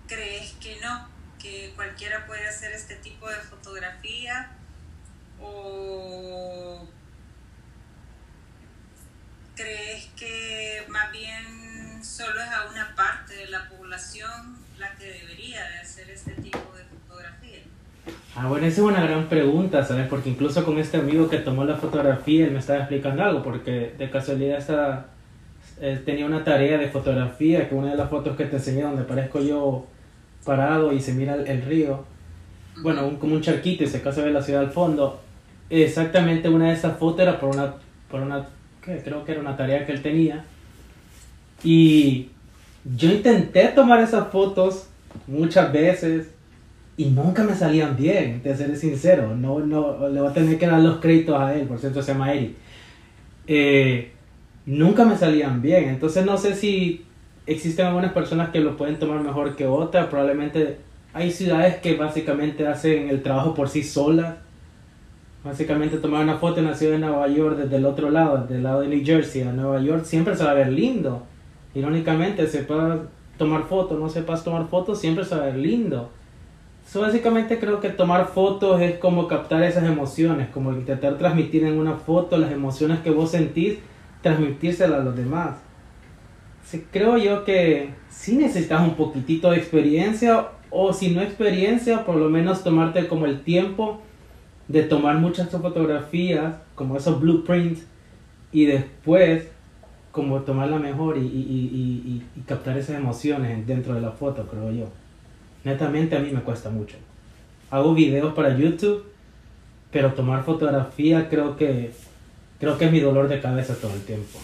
crees 0.07 0.51
que 0.53 0.79
no, 0.81 1.07
que 1.39 1.71
cualquiera 1.75 2.25
puede 2.25 2.47
hacer 2.47 2.73
este 2.73 2.95
tipo 2.97 3.29
de 3.29 3.37
fotografía 3.37 4.51
o 5.39 6.87
crees 9.55 10.07
que 10.17 10.85
más 10.89 11.11
bien 11.11 12.03
solo 12.03 12.41
es 12.41 12.49
a 12.49 12.65
una 12.65 12.95
parte 12.95 13.35
de 13.35 13.47
la 13.47 13.69
población 13.69 14.62
la 14.83 14.95
que 14.97 15.05
debería 15.05 15.61
de 15.69 15.77
hacer 15.81 16.09
este 16.09 16.31
tipo 16.33 16.59
de 16.75 16.83
fotografía? 16.83 17.59
Ah, 18.35 18.47
bueno, 18.47 18.65
esa 18.65 18.81
es 18.81 18.87
una 18.87 19.01
gran 19.01 19.29
pregunta, 19.29 19.83
¿sabes? 19.83 20.07
Porque 20.07 20.29
incluso 20.29 20.65
con 20.65 20.77
este 20.77 20.97
amigo 20.97 21.29
que 21.29 21.37
tomó 21.37 21.63
la 21.65 21.77
fotografía, 21.77 22.45
él 22.45 22.51
me 22.51 22.59
estaba 22.59 22.79
explicando 22.79 23.23
algo, 23.23 23.43
porque 23.43 23.93
de 23.97 24.09
casualidad 24.09 24.57
esta, 24.57 25.07
tenía 26.05 26.25
una 26.25 26.43
tarea 26.43 26.77
de 26.77 26.89
fotografía, 26.89 27.69
que 27.69 27.75
una 27.75 27.91
de 27.91 27.97
las 27.97 28.09
fotos 28.09 28.35
que 28.35 28.45
te 28.45 28.57
enseñé, 28.57 28.83
donde 28.83 29.03
parezco 29.03 29.39
yo 29.41 29.85
parado 30.45 30.91
y 30.91 30.99
se 30.99 31.13
mira 31.13 31.35
el, 31.35 31.61
río, 31.61 32.05
bueno, 32.81 33.17
como 33.19 33.35
un 33.35 33.41
charquito 33.41 33.83
y 33.83 33.87
se 33.87 33.99
ve 33.99 34.31
la 34.31 34.41
ciudad 34.41 34.61
al 34.61 34.71
fondo, 34.71 35.21
exactamente 35.69 36.49
una 36.49 36.67
de 36.67 36.73
esas 36.73 36.97
fotos 36.97 37.21
era 37.21 37.39
por 37.39 37.49
una, 37.49 37.75
por 38.09 38.21
una 38.21 38.47
que 38.83 39.01
creo 39.01 39.23
que 39.23 39.31
era 39.31 39.41
una 39.41 39.55
tarea 39.55 39.85
que 39.85 39.93
él 39.93 40.01
tenía. 40.01 40.43
Y 41.63 42.29
yo 42.85 43.11
intenté 43.11 43.67
tomar 43.69 44.01
esas 44.01 44.27
fotos 44.29 44.87
muchas 45.27 45.71
veces 45.71 46.27
y 46.97 47.05
nunca 47.05 47.43
me 47.43 47.55
salían 47.55 47.95
bien, 47.95 48.41
de 48.43 48.55
ser 48.55 48.75
sincero. 48.77 49.35
No, 49.35 49.59
no, 49.59 50.09
le 50.09 50.21
voy 50.21 50.29
a 50.29 50.33
tener 50.33 50.57
que 50.59 50.67
dar 50.67 50.81
los 50.81 50.99
créditos 50.99 51.39
a 51.39 51.55
él, 51.55 51.67
por 51.67 51.79
cierto 51.79 52.01
se 52.01 52.13
llama 52.13 52.33
Eric. 52.33 52.55
Eh, 53.47 54.11
nunca 54.65 55.05
me 55.05 55.17
salían 55.17 55.61
bien, 55.61 55.89
entonces 55.89 56.25
no 56.25 56.37
sé 56.37 56.55
si 56.55 57.05
existen 57.45 57.87
algunas 57.87 58.13
personas 58.13 58.49
que 58.49 58.59
lo 58.59 58.77
pueden 58.77 58.99
tomar 58.99 59.21
mejor 59.21 59.55
que 59.55 59.65
otras, 59.65 60.07
probablemente 60.07 60.77
hay 61.13 61.31
ciudades 61.31 61.77
que 61.77 61.95
básicamente 61.95 62.67
hacen 62.67 63.09
el 63.09 63.21
trabajo 63.21 63.53
por 63.53 63.69
sí 63.69 63.83
solas. 63.83 64.35
Básicamente 65.43 65.97
tomar 65.97 66.23
una 66.23 66.37
foto 66.37 66.59
en 66.59 66.65
la 66.65 66.73
ciudad 66.73 66.93
de 66.93 66.99
Nueva 66.99 67.27
York 67.27 67.57
desde 67.57 67.75
el 67.75 67.85
otro 67.85 68.09
lado, 68.09 68.37
desde 68.37 68.55
el 68.55 68.63
lado 68.63 68.81
de 68.81 68.87
New 68.87 69.05
Jersey 69.05 69.41
a 69.41 69.51
Nueva 69.51 69.79
York, 69.81 70.05
siempre 70.05 70.35
se 70.35 70.43
va 70.43 70.51
a 70.51 70.55
ver 70.55 70.71
lindo. 70.71 71.27
Irónicamente, 71.75 72.47
sepas 72.47 72.99
tomar 73.37 73.63
fotos, 73.63 73.99
no 73.99 74.09
sepas 74.09 74.43
tomar 74.43 74.67
fotos, 74.67 74.99
siempre 74.99 75.25
se 75.25 75.35
va 75.35 75.47
lindo. 75.49 76.09
So, 76.87 77.01
básicamente 77.01 77.59
creo 77.59 77.79
que 77.79 77.89
tomar 77.89 78.27
fotos 78.27 78.81
es 78.81 78.97
como 78.97 79.27
captar 79.27 79.63
esas 79.63 79.85
emociones, 79.85 80.49
como 80.49 80.73
intentar 80.73 81.17
transmitir 81.17 81.63
en 81.63 81.79
una 81.79 81.93
foto 81.93 82.37
las 82.37 82.51
emociones 82.51 82.99
que 82.99 83.09
vos 83.09 83.31
sentís, 83.31 83.79
transmitírselas 84.21 85.01
a 85.01 85.03
los 85.03 85.15
demás. 85.15 85.57
Creo 86.91 87.17
yo 87.17 87.43
que 87.43 87.89
sí 88.09 88.35
necesitas 88.35 88.81
un 88.81 88.95
poquitito 88.95 89.51
de 89.51 89.57
experiencia 89.57 90.47
o 90.69 90.91
si 90.91 91.11
no 91.11 91.21
experiencia, 91.21 92.05
por 92.05 92.15
lo 92.15 92.29
menos 92.29 92.63
tomarte 92.63 93.07
como 93.07 93.25
el 93.25 93.41
tiempo 93.41 94.01
de 94.67 94.83
tomar 94.83 95.17
muchas 95.17 95.49
fotografías, 95.49 96.55
como 96.75 96.97
esos 96.97 97.19
blueprints, 97.19 97.85
y 98.51 98.65
después 98.65 99.49
como 100.13 100.41
tomarla 100.41 100.77
mejor 100.77 101.17
y, 101.17 101.21
y, 101.21 101.23
y, 101.25 102.23
y, 102.37 102.41
captar 102.41 102.77
esas 102.77 102.97
emociones 102.97 103.65
dentro 103.65 103.95
de 103.95 104.01
la 104.01 104.11
foto, 104.11 104.45
creo 104.45 104.71
yo. 104.71 104.87
Netamente 105.63 106.15
a 106.15 106.19
mí 106.19 106.29
me 106.29 106.41
cuesta 106.41 106.69
mucho. 106.69 106.97
Hago 107.71 107.95
videos 107.95 108.31
para 108.35 108.55
YouTube, 108.55 109.05
pero 109.91 110.13
tomar 110.13 110.43
fotografía 110.43 111.27
creo 111.29 111.57
que 111.57 111.91
creo 112.59 112.77
que 112.77 112.85
es 112.85 112.91
mi 112.91 112.99
dolor 112.99 113.27
de 113.27 113.41
cabeza 113.41 113.73
todo 113.73 113.91
el 113.91 114.01
tiempo. 114.03 114.37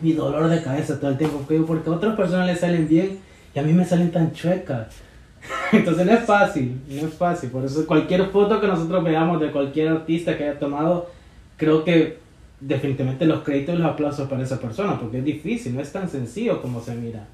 Mi 0.00 0.12
dolor 0.12 0.48
de 0.48 0.62
cabeza 0.62 1.00
todo 1.00 1.10
el 1.10 1.18
tiempo, 1.18 1.44
porque 1.66 1.90
a 1.90 1.92
otras 1.92 2.14
personas 2.14 2.46
les 2.46 2.60
salen 2.60 2.86
bien 2.86 3.18
y 3.56 3.58
a 3.58 3.62
mí 3.64 3.72
me 3.72 3.84
salen 3.84 4.12
tan 4.12 4.32
chuecas. 4.32 4.86
Entonces 5.72 6.06
no 6.06 6.12
es 6.12 6.24
fácil, 6.24 6.80
no 6.88 7.08
es 7.08 7.14
fácil. 7.14 7.50
Por 7.50 7.64
eso 7.64 7.84
cualquier 7.88 8.26
foto 8.26 8.60
que 8.60 8.68
nosotros 8.68 9.02
veamos 9.02 9.40
de 9.40 9.50
cualquier 9.50 9.88
artista 9.88 10.38
que 10.38 10.44
haya 10.44 10.60
tomado, 10.60 11.10
creo 11.56 11.82
que 11.82 12.22
definitivamente 12.62 13.26
los 13.26 13.42
créditos 13.42 13.74
y 13.74 13.78
los 13.78 13.90
aplausos 13.90 14.28
para 14.28 14.42
esa 14.42 14.60
persona, 14.60 14.98
porque 14.98 15.18
es 15.18 15.24
difícil, 15.24 15.74
no 15.74 15.80
es 15.80 15.92
tan 15.92 16.08
sencillo 16.08 16.62
como 16.62 16.82
se 16.82 16.94
mira. 16.94 17.26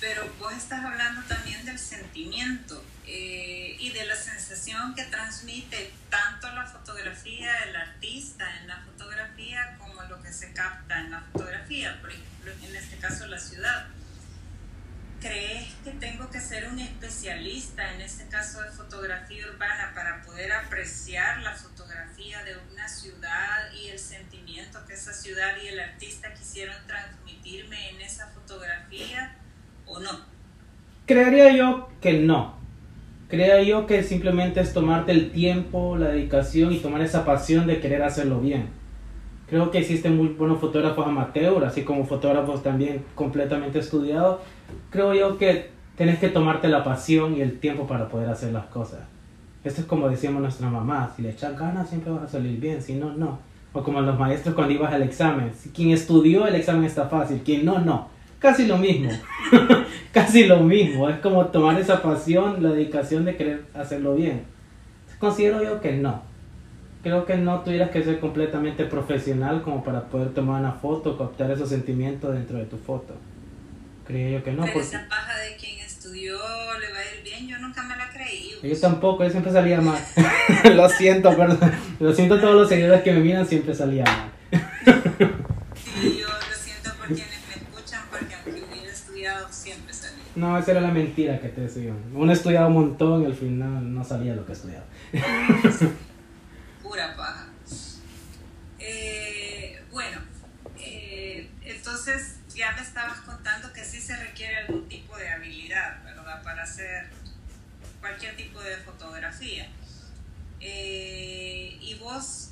Pero 0.00 0.22
vos 0.38 0.52
estás 0.54 0.82
hablando 0.82 1.20
también 1.28 1.62
del 1.66 1.78
sentimiento 1.78 2.82
eh, 3.06 3.76
y 3.78 3.90
de 3.90 4.06
la 4.06 4.16
sensación 4.16 4.94
que 4.94 5.02
transmite 5.04 5.92
tanto 6.08 6.50
la 6.54 6.64
fotografía 6.64 7.52
del 7.66 7.76
artista 7.76 8.46
en 8.60 8.68
la 8.68 8.78
fotografía 8.78 9.76
como 9.78 10.02
lo 10.04 10.22
que 10.22 10.32
se 10.32 10.52
capta 10.54 11.00
en 11.00 11.10
la 11.10 11.20
fotografía, 11.32 11.98
por 12.00 12.10
ejemplo, 12.10 12.52
en 12.66 12.76
este 12.76 12.96
caso 12.96 13.26
la 13.26 13.38
ciudad 13.38 13.88
¿Crees 15.20 15.74
que 15.84 15.90
tengo 15.90 16.30
que 16.30 16.40
ser 16.40 16.66
un 16.72 16.78
especialista 16.78 17.94
en 17.94 18.00
este 18.00 18.26
caso 18.28 18.62
de 18.62 18.70
fotografía 18.70 19.44
urbana 19.52 19.92
para 19.94 20.22
poder 20.22 20.50
apreciar 20.50 21.42
la 21.42 21.52
fotografía 21.52 22.42
de 22.42 22.52
una 22.72 22.88
ciudad 22.88 23.70
y 23.78 23.88
el 23.88 23.98
sentimiento 23.98 24.78
que 24.88 24.94
esa 24.94 25.12
ciudad 25.12 25.52
y 25.62 25.68
el 25.68 25.78
artista 25.78 26.32
quisieron 26.32 26.74
transmitirme 26.86 27.90
en 27.90 28.00
esa 28.00 28.28
fotografía 28.28 29.36
o 29.84 30.00
no? 30.00 30.10
Creería 31.04 31.54
yo 31.54 31.90
que 32.00 32.14
no. 32.14 32.58
Creería 33.28 33.62
yo 33.62 33.86
que 33.86 34.02
simplemente 34.02 34.60
es 34.60 34.72
tomarte 34.72 35.12
el 35.12 35.32
tiempo, 35.32 35.98
la 35.98 36.08
dedicación 36.08 36.72
y 36.72 36.78
tomar 36.78 37.02
esa 37.02 37.26
pasión 37.26 37.66
de 37.66 37.78
querer 37.78 38.02
hacerlo 38.02 38.40
bien 38.40 38.80
Creo 39.50 39.72
que 39.72 39.78
existen 39.78 40.16
muy 40.16 40.28
buenos 40.28 40.60
fotógrafos 40.60 41.04
amateurs, 41.04 41.66
así 41.66 41.82
como 41.82 42.06
fotógrafos 42.06 42.62
también 42.62 43.04
completamente 43.16 43.80
estudiados. 43.80 44.38
Creo 44.90 45.14
yo 45.14 45.38
que 45.38 45.70
tienes 45.96 46.18
que 46.18 46.28
tomarte 46.28 46.68
la 46.68 46.84
pasión 46.84 47.36
y 47.36 47.40
el 47.40 47.58
tiempo 47.58 47.86
para 47.86 48.08
poder 48.08 48.28
hacer 48.28 48.52
las 48.52 48.66
cosas. 48.66 49.00
Esto 49.64 49.82
es 49.82 49.86
como 49.86 50.08
decíamos 50.08 50.40
nuestra 50.40 50.68
mamá, 50.68 51.12
si 51.14 51.22
le 51.22 51.30
echas 51.30 51.58
ganas 51.58 51.88
siempre 51.88 52.10
vas 52.10 52.22
a 52.22 52.28
salir 52.28 52.58
bien, 52.58 52.80
si 52.80 52.94
no, 52.94 53.12
no. 53.12 53.38
O 53.72 53.82
como 53.82 54.00
los 54.00 54.18
maestros 54.18 54.54
cuando 54.54 54.74
ibas 54.74 54.92
al 54.92 55.02
examen, 55.02 55.52
si 55.54 55.70
quien 55.70 55.90
estudió 55.90 56.46
el 56.46 56.54
examen 56.54 56.84
está 56.84 57.08
fácil, 57.08 57.42
quien 57.44 57.64
no, 57.64 57.78
no. 57.78 58.08
Casi 58.38 58.66
lo 58.66 58.78
mismo, 58.78 59.10
casi 60.12 60.44
lo 60.44 60.60
mismo. 60.60 61.10
Es 61.10 61.18
como 61.18 61.46
tomar 61.46 61.78
esa 61.78 62.00
pasión, 62.00 62.62
la 62.62 62.70
dedicación 62.70 63.26
de 63.26 63.36
querer 63.36 63.64
hacerlo 63.74 64.14
bien. 64.14 64.44
Considero 65.18 65.62
yo 65.62 65.80
que 65.80 65.92
no 65.92 66.30
creo 67.02 67.24
que 67.24 67.36
no 67.36 67.60
tuvieras 67.60 67.90
que 67.90 68.02
ser 68.02 68.20
completamente 68.20 68.84
profesional 68.84 69.62
como 69.62 69.82
para 69.82 70.04
poder 70.06 70.34
tomar 70.34 70.60
una 70.60 70.72
foto, 70.72 71.16
captar 71.16 71.50
esos 71.50 71.68
sentimientos 71.68 72.34
dentro 72.34 72.58
de 72.58 72.64
tu 72.64 72.76
foto. 72.76 73.14
Creo 74.06 74.38
yo 74.38 74.44
que 74.44 74.52
no. 74.52 74.64
Pero 74.64 74.80
esa 74.80 75.06
paja 75.08 75.38
de 75.38 75.56
quien 75.56 75.78
estudió 75.78 76.36
le 76.78 76.92
va 76.92 76.98
a 76.98 77.16
ir 77.16 77.22
bien, 77.22 77.48
yo 77.48 77.58
nunca 77.58 77.82
me 77.82 77.96
la 77.96 78.10
creí. 78.10 78.58
Yo 78.62 78.80
tampoco, 78.80 79.24
yo 79.24 79.30
siempre 79.30 79.52
salía 79.52 79.80
mal. 79.80 80.02
lo 80.74 80.88
siento, 80.88 81.36
perdón. 81.36 81.72
Lo 81.98 82.12
siento 82.12 82.34
a 82.34 82.40
todos 82.40 82.54
los 82.54 82.68
seguidores 82.68 83.02
que 83.02 83.12
me 83.12 83.20
miran, 83.20 83.46
siempre 83.46 83.74
salía 83.74 84.04
mal. 84.04 84.32
sí, 85.74 86.18
yo 86.20 86.28
lo 86.28 86.56
siento 86.56 86.90
por 86.96 87.06
quienes 87.06 87.38
me 87.48 87.54
escuchan, 87.62 88.02
porque 88.10 88.34
aunque 88.34 88.64
hubiera 88.64 88.92
estudiado, 88.92 89.46
siempre 89.50 89.92
salía. 89.94 90.24
No, 90.34 90.58
esa 90.58 90.72
era 90.72 90.80
la 90.80 90.90
mentira 90.90 91.40
que 91.40 91.48
te 91.48 91.62
decía. 91.62 91.92
Uno 92.14 92.32
estudiaba 92.32 92.66
un 92.66 92.74
montón 92.74 93.22
y 93.22 93.26
al 93.26 93.34
final 93.34 93.94
no 93.94 94.04
sabía 94.04 94.34
lo 94.34 94.44
que 94.46 94.52
estudiaba 94.52 94.84
pura 96.90 97.14
paja. 97.16 97.46
Eh, 98.80 99.80
bueno, 99.92 100.18
eh, 100.76 101.48
entonces 101.62 102.40
ya 102.48 102.72
me 102.72 102.82
estabas 102.82 103.20
contando 103.20 103.72
que 103.72 103.84
sí 103.84 104.00
se 104.00 104.16
requiere 104.16 104.56
algún 104.56 104.88
tipo 104.88 105.16
de 105.16 105.28
habilidad, 105.28 106.02
¿verdad? 106.02 106.42
Para 106.60 106.70
hacer 106.70 107.06
cualquier 108.00 108.36
tipo 108.36 108.60
de 108.60 108.76
fotografía. 108.76 109.66
Eh, 110.60 111.78
y 111.80 111.94
vos, 111.94 112.50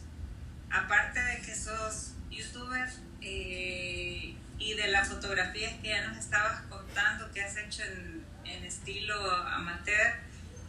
aparte 0.71 1.23
de 1.23 1.43
que 1.43 1.55
sos 1.55 2.15
youtuber 2.31 2.89
y 3.21 4.75
de 4.75 4.89
las 4.89 5.09
fotografías 5.09 5.75
que 5.83 5.91
ya 5.91 6.09
nos 6.09 6.17
estabas 6.17 6.63
contando 6.71 7.31
que 7.33 7.43
has 7.43 7.55
hecho 7.59 7.83
en, 7.83 8.25
en 8.47 8.65
estilo 8.65 9.31
amateur, 9.31 10.15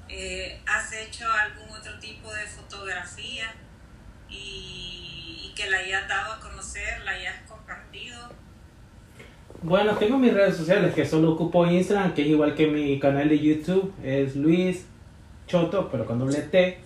eh, 0.09 0.61
¿Has 0.65 0.91
hecho 0.91 1.31
algún 1.31 1.69
otro 1.69 1.97
tipo 1.99 2.33
de 2.33 2.45
fotografía 2.45 3.53
y, 4.27 5.53
que 5.55 5.69
la 5.69 5.77
hayas 5.77 6.09
dado 6.09 6.33
a 6.33 6.39
conocer, 6.41 6.99
la 7.05 7.11
hayas? 7.11 7.35
Bueno, 9.61 9.95
tengo 9.95 10.17
mis 10.17 10.33
redes 10.33 10.55
sociales 10.55 10.93
que 10.93 11.05
solo 11.05 11.33
ocupo 11.33 11.65
Instagram, 11.65 12.13
que 12.13 12.21
es 12.21 12.29
igual 12.29 12.55
que 12.55 12.67
mi 12.67 12.97
canal 12.97 13.27
de 13.27 13.39
YouTube, 13.39 13.91
es 14.03 14.37
Luis 14.37 14.85
Choto, 15.47 15.89
pero 15.91 16.05
con 16.05 16.17
doble 16.17 16.41
T. 16.43 16.77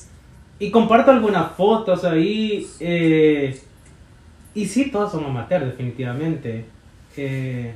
Y 0.58 0.72
comparto 0.72 1.12
algunas 1.12 1.52
fotos 1.52 2.04
ahí. 2.04 2.68
Eh, 2.80 3.60
y 4.56 4.66
sí, 4.66 4.90
todas 4.90 5.12
son 5.12 5.24
amateur, 5.26 5.64
definitivamente. 5.66 6.66
Eh, 7.16 7.74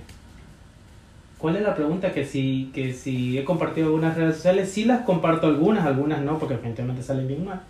¿Cuál 1.38 1.58
es 1.58 1.62
la 1.62 1.76
pregunta? 1.76 2.12
Que 2.12 2.26
si, 2.26 2.72
que 2.74 2.92
si 2.94 3.38
he 3.38 3.44
compartido 3.44 3.88
algunas 3.88 4.18
redes 4.18 4.38
sociales, 4.38 4.72
sí 4.72 4.86
las 4.86 5.02
comparto 5.02 5.46
algunas, 5.46 5.86
algunas 5.86 6.24
no, 6.24 6.40
porque 6.40 6.56
definitivamente 6.56 7.04
salen 7.04 7.28
bien 7.28 7.46
mal. 7.46 7.62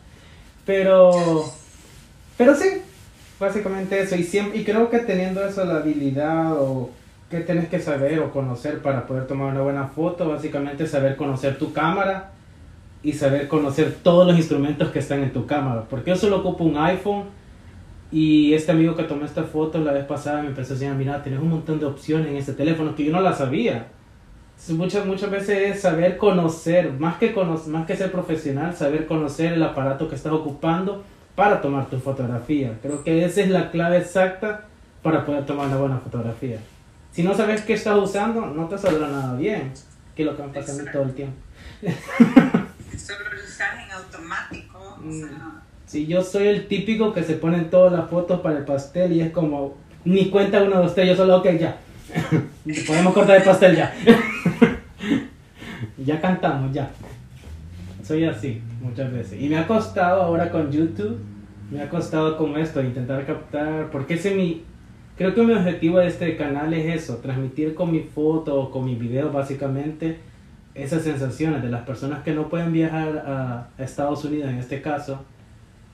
Pero, 0.65 1.43
pero 2.37 2.55
sí, 2.55 2.67
básicamente 3.37 3.99
eso. 3.99 4.15
Y, 4.15 4.23
siempre, 4.23 4.59
y 4.59 4.63
creo 4.63 4.89
que 4.89 4.99
teniendo 4.99 5.45
eso, 5.45 5.65
la 5.65 5.77
habilidad 5.77 6.53
o 6.53 6.89
que 7.29 7.41
tienes 7.41 7.67
que 7.67 7.79
saber 7.79 8.19
o 8.19 8.31
conocer 8.31 8.81
para 8.81 9.05
poder 9.05 9.27
tomar 9.27 9.51
una 9.51 9.61
buena 9.61 9.87
foto, 9.87 10.29
básicamente 10.29 10.87
saber 10.87 11.15
conocer 11.17 11.57
tu 11.57 11.73
cámara 11.73 12.31
y 13.03 13.13
saber 13.13 13.47
conocer 13.47 13.97
todos 14.01 14.25
los 14.25 14.37
instrumentos 14.37 14.89
que 14.89 14.99
están 14.99 15.23
en 15.23 15.33
tu 15.33 15.45
cámara. 15.45 15.85
Porque 15.89 16.11
yo 16.11 16.15
solo 16.15 16.37
ocupo 16.37 16.63
un 16.63 16.77
iPhone 16.77 17.25
y 18.11 18.53
este 18.53 18.71
amigo 18.71 18.95
que 18.95 19.03
tomó 19.03 19.25
esta 19.25 19.43
foto 19.43 19.79
la 19.79 19.91
vez 19.91 20.05
pasada 20.05 20.41
me 20.41 20.47
empezó 20.47 20.73
a 20.73 20.77
decir, 20.77 20.93
mira, 20.93 21.21
tienes 21.21 21.41
un 21.41 21.49
montón 21.49 21.79
de 21.79 21.85
opciones 21.85 22.27
en 22.29 22.37
este 22.37 22.53
teléfono 22.53 22.95
que 22.95 23.03
yo 23.03 23.11
no 23.11 23.19
la 23.19 23.33
sabía. 23.33 23.87
muchas, 24.69 25.05
muchas 25.05 25.29
veces 25.29 25.75
es 25.75 25.81
saber 25.81 26.15
conocer, 26.15 26.93
más 26.93 27.17
que, 27.17 27.35
más 27.67 27.85
que 27.85 27.97
ser 27.97 28.09
profesional, 28.09 28.73
saber 28.73 29.05
conocer 29.05 29.53
el 29.53 29.63
aparato 29.63 30.07
que 30.07 30.15
estás 30.15 30.31
ocupando 30.31 31.03
para 31.35 31.61
tomar 31.61 31.87
tu 31.87 31.99
fotografía. 31.99 32.79
Creo 32.81 33.03
que 33.03 33.25
esa 33.25 33.41
es 33.41 33.49
la 33.49 33.69
clave 33.69 33.97
exacta 33.97 34.65
para 35.03 35.25
poder 35.25 35.45
tomar 35.45 35.67
una 35.67 35.77
buena 35.77 35.97
fotografía. 35.97 36.59
Si 37.17 37.23
no 37.23 37.33
sabes 37.33 37.61
qué 37.61 37.73
estás 37.73 37.97
usando, 37.97 38.45
no 38.45 38.67
te 38.67 38.77
saldrá 38.77 39.07
nada 39.07 39.35
bien, 39.35 39.71
que 40.15 40.21
es 40.21 40.25
lo 40.27 40.37
que 40.37 40.43
me 40.43 40.49
pasa 40.49 40.71
a 40.71 40.75
mí 40.75 40.83
todo 40.93 41.01
el 41.01 41.15
tiempo. 41.15 41.35
Solo 42.95 43.19
lo 43.33 43.43
usas 43.43 43.69
en 43.83 43.91
automático. 43.91 44.99
O 44.99 45.11
sea, 45.11 45.63
Sí, 45.87 46.05
yo 46.05 46.21
soy 46.21 46.45
el 46.45 46.67
típico 46.67 47.11
que 47.13 47.23
se 47.23 47.33
ponen 47.33 47.71
todas 47.71 47.91
las 47.91 48.07
fotos 48.07 48.41
para 48.41 48.59
el 48.59 48.65
pastel 48.65 49.13
y 49.13 49.21
es 49.21 49.31
como, 49.31 49.77
ni 50.05 50.29
cuenta 50.29 50.61
uno 50.61 50.79
de 50.79 50.85
ustedes, 50.85 51.09
yo 51.09 51.15
solo, 51.15 51.37
ok, 51.37 51.47
ya. 51.59 51.77
Podemos 52.85 53.15
cortar 53.15 53.37
el 53.37 53.43
pastel 53.43 53.75
ya. 53.75 53.95
ya 55.97 56.21
cantamos, 56.21 56.71
ya. 56.71 56.91
Soy 58.03 58.25
así 58.25 58.61
muchas 58.79 59.11
veces. 59.11 59.41
Y 59.41 59.49
me 59.49 59.57
ha 59.57 59.65
costado 59.65 60.21
ahora 60.21 60.51
con 60.51 60.71
YouTube, 60.71 61.17
me 61.71 61.81
ha 61.81 61.89
costado 61.89 62.37
con 62.37 62.55
esto, 62.59 62.79
intentar 62.83 63.25
captar, 63.25 63.89
porque 63.89 64.13
ese 64.13 64.35
mi, 64.35 64.66
creo 65.17 65.33
que 65.33 65.41
mi 65.41 65.53
objetivo 65.53 65.97
de 65.97 66.07
este 66.07 66.37
canal 66.37 66.73
es 66.73 67.03
eso, 67.03 67.17
transmitir 67.17 67.73
con 67.73 67.91
mi 67.91 68.01
foto 68.01 68.61
o 68.61 68.71
con 68.71 68.85
mi 68.85 68.95
video 68.95 69.31
básicamente 69.31 70.19
esas 70.75 71.01
sensaciones 71.01 71.63
de 71.63 71.69
las 71.69 71.81
personas 71.81 72.23
que 72.23 72.33
no 72.33 72.49
pueden 72.49 72.71
viajar 72.71 73.23
a 73.25 73.69
Estados 73.83 74.23
Unidos 74.23 74.51
en 74.51 74.59
este 74.59 74.79
caso, 74.79 75.25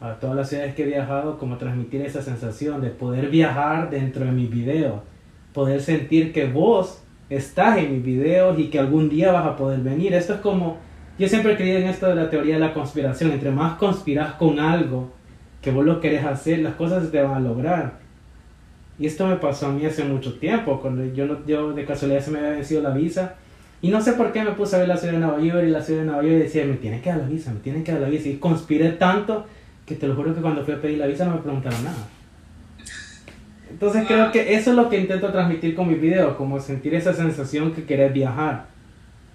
a 0.02 0.16
todas 0.16 0.36
las 0.36 0.50
ciudades 0.50 0.76
que 0.76 0.84
he 0.84 0.88
viajado, 0.88 1.38
como 1.38 1.58
transmitir 1.58 2.02
esa 2.02 2.22
sensación 2.22 2.82
de 2.82 2.90
poder 2.90 3.30
viajar 3.30 3.90
dentro 3.90 4.26
de 4.26 4.32
mi 4.34 4.46
video, 4.46 5.04
poder 5.54 5.82
sentir 5.82 6.34
que 6.34 6.46
vos 6.48 7.02
estás 7.30 7.78
en 7.78 7.94
mis 7.94 8.04
videos 8.04 8.60
y 8.60 8.68
que 8.70 8.80
algún 8.80 9.08
día 9.08 9.32
vas 9.32 9.46
a 9.46 9.56
poder 9.56 9.80
venir. 9.80 10.14
Esto 10.14 10.34
es 10.34 10.40
como, 10.42 10.76
yo 11.18 11.30
siempre 11.30 11.54
he 11.54 11.56
creído 11.56 11.80
en 11.80 11.88
esto 11.88 12.08
de 12.08 12.16
la 12.16 12.30
teoría 12.30 12.56
de 12.56 12.60
la 12.60 12.74
conspiración, 12.74 13.32
entre 13.32 13.52
más 13.52 13.78
conspiras 13.78 14.34
con 14.34 14.60
algo 14.60 15.14
que 15.62 15.72
vos 15.72 15.86
lo 15.86 16.02
querés 16.02 16.26
hacer, 16.26 16.60
las 16.60 16.74
cosas 16.76 17.06
se 17.06 17.10
te 17.10 17.22
van 17.22 17.36
a 17.36 17.40
lograr. 17.40 18.03
Y 19.00 19.08
esto 19.08 19.28
me 19.28 19.38
pasó 19.38 19.68
a 19.68 19.72
mí 19.72 19.86
hace 19.86 20.04
mucho 20.04 20.38
tiempo, 20.38 20.80
cuando 20.80 21.04
yo, 21.14 21.26
no, 21.26 21.46
yo 21.46 21.74
de 21.74 21.86
casualidad 21.86 22.22
se 22.22 22.32
me 22.32 22.40
había 22.40 22.52
vencido 22.52 22.82
la 22.82 22.92
visa 22.92 23.36
y 23.84 23.90
no 23.90 24.02
sé 24.02 24.14
por 24.14 24.32
qué 24.32 24.42
me 24.42 24.52
puse 24.52 24.78
a 24.78 24.80
ver 24.80 24.88
la 24.88 24.96
ciudad 24.96 25.16
de 25.16 25.20
Nueva 25.20 25.42
York 25.42 25.66
y 25.68 25.70
la 25.70 25.82
ciudad 25.82 26.00
de 26.00 26.06
Nueva 26.06 26.24
York 26.24 26.36
y 26.36 26.40
decía, 26.44 26.66
me 26.66 26.76
tiene 26.76 27.02
que 27.02 27.10
dar 27.10 27.20
la 27.20 27.28
visa, 27.28 27.52
me 27.52 27.60
tiene 27.60 27.84
que 27.84 27.92
dar 27.92 28.00
la 28.00 28.08
visa. 28.08 28.30
Y 28.30 28.38
conspiré 28.38 28.92
tanto 28.92 29.46
que 29.86 29.96
te 29.96 30.08
lo 30.08 30.16
juro 30.16 30.34
que 30.34 30.40
cuando 30.40 30.64
fui 30.64 30.74
a 30.74 30.82
pedir 30.82 31.00
la 31.00 31.06
visa 31.06 31.26
no 31.26 31.36
me 31.36 31.42
preguntaron 31.42 31.84
nada. 31.84 32.08
Entonces 33.70 34.06
creo 34.08 34.32
que 34.32 34.54
eso 34.56 34.70
es 34.70 34.78
lo 34.78 34.88
que 34.88 35.00
intento 35.00 35.34
transmitir 35.34 35.76
con 35.76 35.90
mis 35.90 36.00
videos, 36.00 36.38
como 36.38 36.62
sentir 36.62 36.96
esa 36.96 37.12
sensación 37.12 37.74
que 37.74 37.84
querés 37.84 38.14
viajar. 38.14 38.68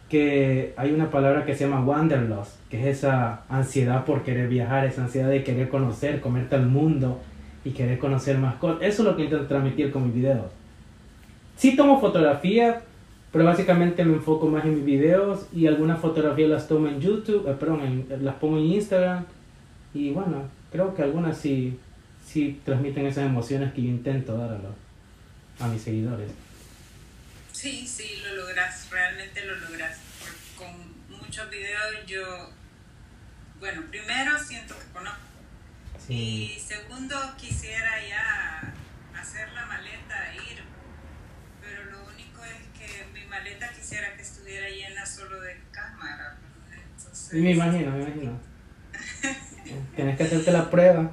Que 0.09 0.73
hay 0.79 0.93
una 0.93 1.11
palabra 1.11 1.45
que 1.45 1.55
se 1.55 1.65
llama 1.65 1.85
wanderlust, 1.85 2.53
que 2.71 2.81
es 2.81 2.99
esa 2.99 3.43
ansiedad 3.51 4.07
por 4.07 4.23
querer 4.23 4.49
viajar, 4.49 4.87
esa 4.87 5.03
ansiedad 5.03 5.29
de 5.29 5.45
querer 5.45 5.69
conocer, 5.69 6.23
comerte 6.23 6.55
al 6.55 6.65
mundo 6.65 7.21
y 7.69 7.73
querer 7.73 7.99
conocer 7.99 8.39
más 8.39 8.57
cosas. 8.57 8.79
Eso 8.83 9.03
es 9.03 9.09
lo 9.09 9.17
que 9.17 9.25
intento 9.25 9.47
transmitir 9.47 9.93
con 9.93 10.07
mis 10.07 10.15
videos. 10.15 10.51
Sí 11.57 11.77
tomo 11.77 12.01
fotografías, 12.01 12.83
pero 13.31 13.45
básicamente 13.45 14.05
me 14.05 14.15
enfoco 14.15 14.47
más 14.47 14.65
en 14.65 14.77
mis 14.77 14.85
videos 14.85 15.47
y 15.53 15.67
algunas 15.67 16.01
fotografías 16.01 16.49
las 16.49 16.67
tomo 16.67 16.89
en 16.89 17.01
YouTube, 17.01 17.47
eh, 17.49 17.55
perdón, 17.59 18.07
las 18.23 18.37
pongo 18.37 18.57
en 18.59 18.65
Instagram 18.65 19.27
y 19.93 20.11
bueno, 20.11 20.49
creo 20.73 20.95
que 20.95 21.03
algunas 21.03 21.37
sí, 21.37 21.79
sí 22.27 22.61
transmiten 22.65 23.07
esas 23.07 23.27
emociones 23.27 23.73
que 23.75 23.83
yo 23.83 23.89
intento 23.89 24.37
dar 24.39 24.51
a, 24.53 25.65
a 25.65 25.69
mis 25.69 25.83
seguidores. 25.83 26.31
Sí, 27.53 27.87
sí, 27.87 28.23
lo 28.25 28.37
logras, 28.37 28.89
realmente 28.91 29.45
lo 29.45 29.57
logras. 29.57 29.99
Con 30.57 31.19
muchos 31.19 31.51
videos 31.51 32.07
yo, 32.07 32.23
bueno, 33.61 33.83
primero 33.91 34.39
siento 34.39 34.75
que 34.79 34.93
conozco. 34.93 35.19
Y 36.09 36.59
segundo, 36.67 37.17
quisiera 37.37 38.07
ya 38.07 38.75
hacer 39.15 39.53
la 39.53 39.67
maleta, 39.67 40.35
ir 40.35 40.69
maleta 43.39 43.71
quisiera 43.73 44.15
que 44.17 44.23
estuviera 44.23 44.69
llena 44.69 45.07
solo 45.07 45.41
de 45.41 45.57
cámara. 45.71 46.37
me 47.33 47.53
imagino, 47.53 47.93
me 47.93 48.03
imagino. 48.03 48.41
Tienes 49.97 50.17
que 50.17 50.25
hacerte 50.25 50.51
la 50.51 50.71
prueba. 50.71 51.13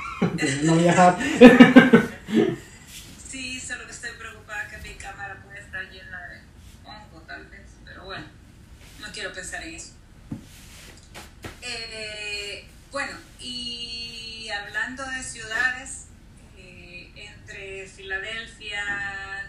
no 0.62 0.76
viajar. 0.76 1.18
sí, 3.28 3.60
solo 3.60 3.84
que 3.86 3.90
estoy 3.90 4.10
preocupada 4.18 4.68
que 4.68 4.88
mi 4.88 4.94
cámara 4.94 5.42
puede 5.42 5.60
estar 5.60 5.82
llena 5.90 6.20
de 6.28 6.40
hongo, 6.84 7.20
tal 7.26 7.46
vez. 7.46 7.62
Pero 7.84 8.04
bueno, 8.04 8.26
no 9.00 9.12
quiero 9.12 9.32
pensar 9.32 9.62
en 9.64 9.74
eso. 9.74 9.92
Eh, 11.62 12.64
bueno, 12.92 13.12
hablando 14.86 15.16
de 15.16 15.22
ciudades, 15.22 16.06
eh, 16.56 17.10
entre 17.16 17.88
Filadelfia, 17.88 18.80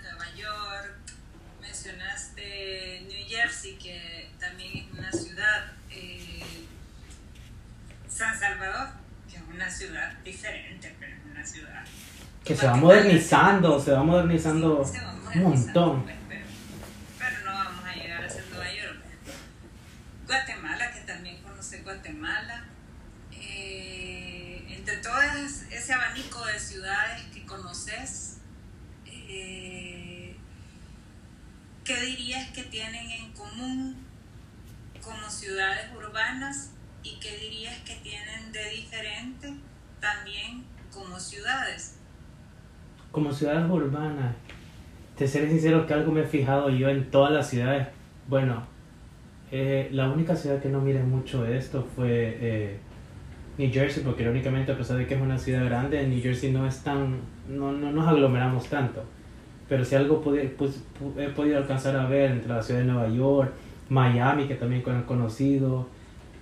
Nueva 0.01 0.25
York, 0.35 0.95
mencionaste 1.61 3.05
New 3.07 3.27
Jersey, 3.27 3.77
que 3.77 4.31
también 4.39 4.77
es 4.77 4.97
una 4.97 5.11
ciudad, 5.11 5.73
eh, 5.91 6.65
San 8.09 8.37
Salvador, 8.39 8.87
que 9.29 9.37
es 9.37 9.43
una 9.53 9.69
ciudad 9.69 10.11
diferente, 10.23 10.95
pero 10.99 11.15
es 11.15 11.25
una 11.31 11.45
ciudad. 11.45 11.83
Que 12.43 12.55
se 12.55 12.65
va 12.65 12.75
modernizando, 12.75 13.79
se 13.79 13.91
va 13.91 14.03
modernizando, 14.03 14.81
un 15.35 15.43
montón. 15.43 16.03
Pues, 16.03 16.15
pero, 17.19 17.45
no 17.45 17.51
vamos 17.53 17.85
a 17.85 17.93
llegar 17.93 18.23
a 18.23 18.29
ser 18.29 18.43
Nueva 18.49 18.73
York. 18.73 18.97
Guatemala, 20.25 20.91
que 20.91 21.01
también 21.01 21.43
conoce 21.43 21.83
Guatemala. 21.83 22.66
Entre 24.87 25.03
todo 25.03 25.19
ese 25.69 25.93
abanico 25.93 26.45
de 26.45 26.57
ciudades 26.57 27.21
que 27.33 27.45
conoces, 27.45 28.39
eh, 29.05 30.33
¿qué 31.83 32.01
dirías 32.05 32.51
que 32.51 32.63
tienen 32.63 33.11
en 33.11 33.33
común 33.33 33.97
como 35.03 35.29
ciudades 35.29 35.91
urbanas 35.93 36.71
y 37.03 37.19
qué 37.19 37.37
dirías 37.37 37.77
que 37.79 37.95
tienen 37.95 38.49
de 38.53 38.69
diferente 38.69 39.53
también 39.99 40.63
como 40.93 41.19
ciudades? 41.19 41.97
Como 43.11 43.33
ciudades 43.33 43.69
urbanas, 43.69 44.37
te 45.17 45.27
seré 45.27 45.49
sincero 45.49 45.85
que 45.85 45.95
algo 45.95 46.13
me 46.13 46.21
he 46.21 46.27
fijado 46.27 46.69
yo 46.69 46.87
en 46.87 47.11
todas 47.11 47.33
las 47.33 47.49
ciudades. 47.49 47.89
Bueno, 48.29 48.65
eh, 49.51 49.89
la 49.91 50.07
única 50.07 50.33
ciudad 50.37 50.61
que 50.61 50.69
no 50.69 50.79
mire 50.79 51.03
mucho 51.03 51.45
esto 51.45 51.85
fue 51.93 52.37
eh, 52.39 52.79
New 53.57 53.71
Jersey, 53.71 54.03
porque 54.03 54.23
irónicamente 54.23 54.71
a 54.71 54.77
pesar 54.77 54.97
de 54.97 55.07
que 55.07 55.15
es 55.15 55.21
una 55.21 55.37
ciudad 55.37 55.65
grande, 55.65 56.01
en 56.01 56.11
New 56.11 56.21
Jersey 56.21 56.51
no 56.51 56.67
es 56.67 56.83
tan, 56.83 57.17
no, 57.49 57.71
no 57.71 57.91
nos 57.91 58.07
aglomeramos 58.07 58.67
tanto 58.67 59.03
pero 59.69 59.83
si 59.83 59.95
algo 59.95 60.21
pude, 60.21 60.45
pues, 60.45 60.81
he 61.17 61.27
podido 61.29 61.57
alcanzar 61.57 61.95
a 61.95 62.07
ver 62.07 62.31
entre 62.31 62.49
la 62.49 62.63
ciudad 62.63 62.81
de 62.81 62.85
Nueva 62.85 63.09
York, 63.09 63.51
Miami, 63.89 64.45
que 64.45 64.55
también 64.55 64.83
han 64.87 65.03
conocido, 65.03 65.87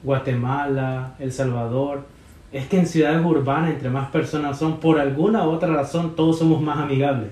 Guatemala, 0.04 1.16
El 1.20 1.32
Salvador, 1.32 2.06
es 2.52 2.68
que 2.68 2.80
en 2.80 2.86
ciudades 2.86 3.26
urbanas, 3.26 3.72
entre 3.72 3.90
más 3.90 4.10
personas 4.10 4.60
son, 4.60 4.80
por 4.80 5.00
alguna 5.00 5.48
u 5.48 5.52
otra 5.52 5.74
razón, 5.74 6.16
todos 6.16 6.40
somos 6.40 6.62
más 6.62 6.78
amigables. 6.78 7.32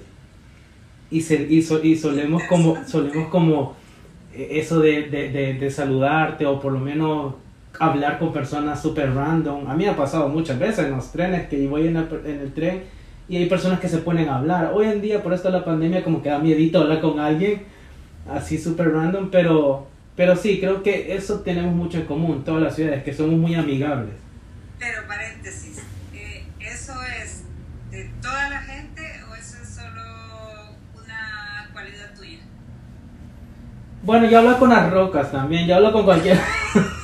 Y, 1.12 1.22
se, 1.22 1.43
y, 1.48 1.60
y 1.60 1.96
solemos 1.96 2.41
como, 2.50 2.84
solemos 2.88 3.28
como 3.28 3.76
eh, 4.34 4.48
eso 4.54 4.80
de, 4.80 5.04
de, 5.04 5.54
de, 5.54 5.72
saludarte 5.72 6.48
o 6.48 6.60
por 6.60 6.72
lo 6.72 6.80
menos 6.80 7.36
hablar 7.79 8.19
con 8.19 8.33
personas 8.33 8.81
super 8.81 9.13
random. 9.13 9.67
A 9.67 9.75
mí 9.75 9.86
me 9.86 9.91
ha 9.91 9.95
pasado 9.95 10.29
muchas 10.29 10.59
veces 10.59 10.86
en 10.86 10.91
los 10.91 11.12
trenes 11.12 11.47
que 11.47 11.67
voy 11.67 11.88
en 11.88 11.97
en 11.97 12.39
el 12.39 12.53
tren 12.53 12.83
y 13.27 13.38
hay 13.38 13.45
personas 13.47 13.79
que 13.79 13.88
se 13.88 13.99
ponen 13.99 14.29
a 14.29 14.38
hablar. 14.38 14.71
Hoy 14.73 14.88
en 14.88 15.01
día, 15.01 15.23
por 15.23 15.33
esto 15.33 15.49
de 15.49 15.57
la 15.57 15.65
pandemia, 15.65 16.03
como 16.03 16.21
que 16.21 16.29
da 16.29 16.39
miedito 16.39 16.81
hablar 16.81 17.01
con 17.01 17.19
alguien 17.19 17.63
así 18.29 18.57
súper 18.57 18.91
random, 18.91 19.29
pero, 19.31 19.88
pero 20.15 20.36
sí, 20.36 20.59
creo 20.59 20.83
que 20.83 21.15
eso 21.15 21.41
tenemos 21.41 21.73
mucho 21.73 21.97
en 21.97 22.05
común, 22.05 22.43
todas 22.43 22.62
las 22.62 22.75
ciudades, 22.75 23.03
que 23.03 23.13
somos 23.13 23.38
muy 23.38 23.55
amigables. 23.55 24.13
Pero 24.79 25.07
paréntesis, 25.07 25.79
eh, 26.13 26.45
¿eso 26.59 26.93
es 27.21 27.43
de 27.91 28.09
toda 28.21 28.49
la 28.49 28.59
gente 28.62 29.01
o 29.29 29.36
eso 29.36 29.57
es 29.62 29.69
solo 29.69 30.01
una 30.95 31.69
cualidad 31.71 32.13
tuya? 32.15 32.39
Bueno, 34.03 34.29
yo 34.29 34.39
hablo 34.39 34.59
con 34.59 34.69
las 34.69 34.91
rocas 34.91 35.31
también, 35.31 35.65
yo 35.67 35.75
hablo 35.75 35.91
con 35.93 36.03
cualquier... 36.03 36.38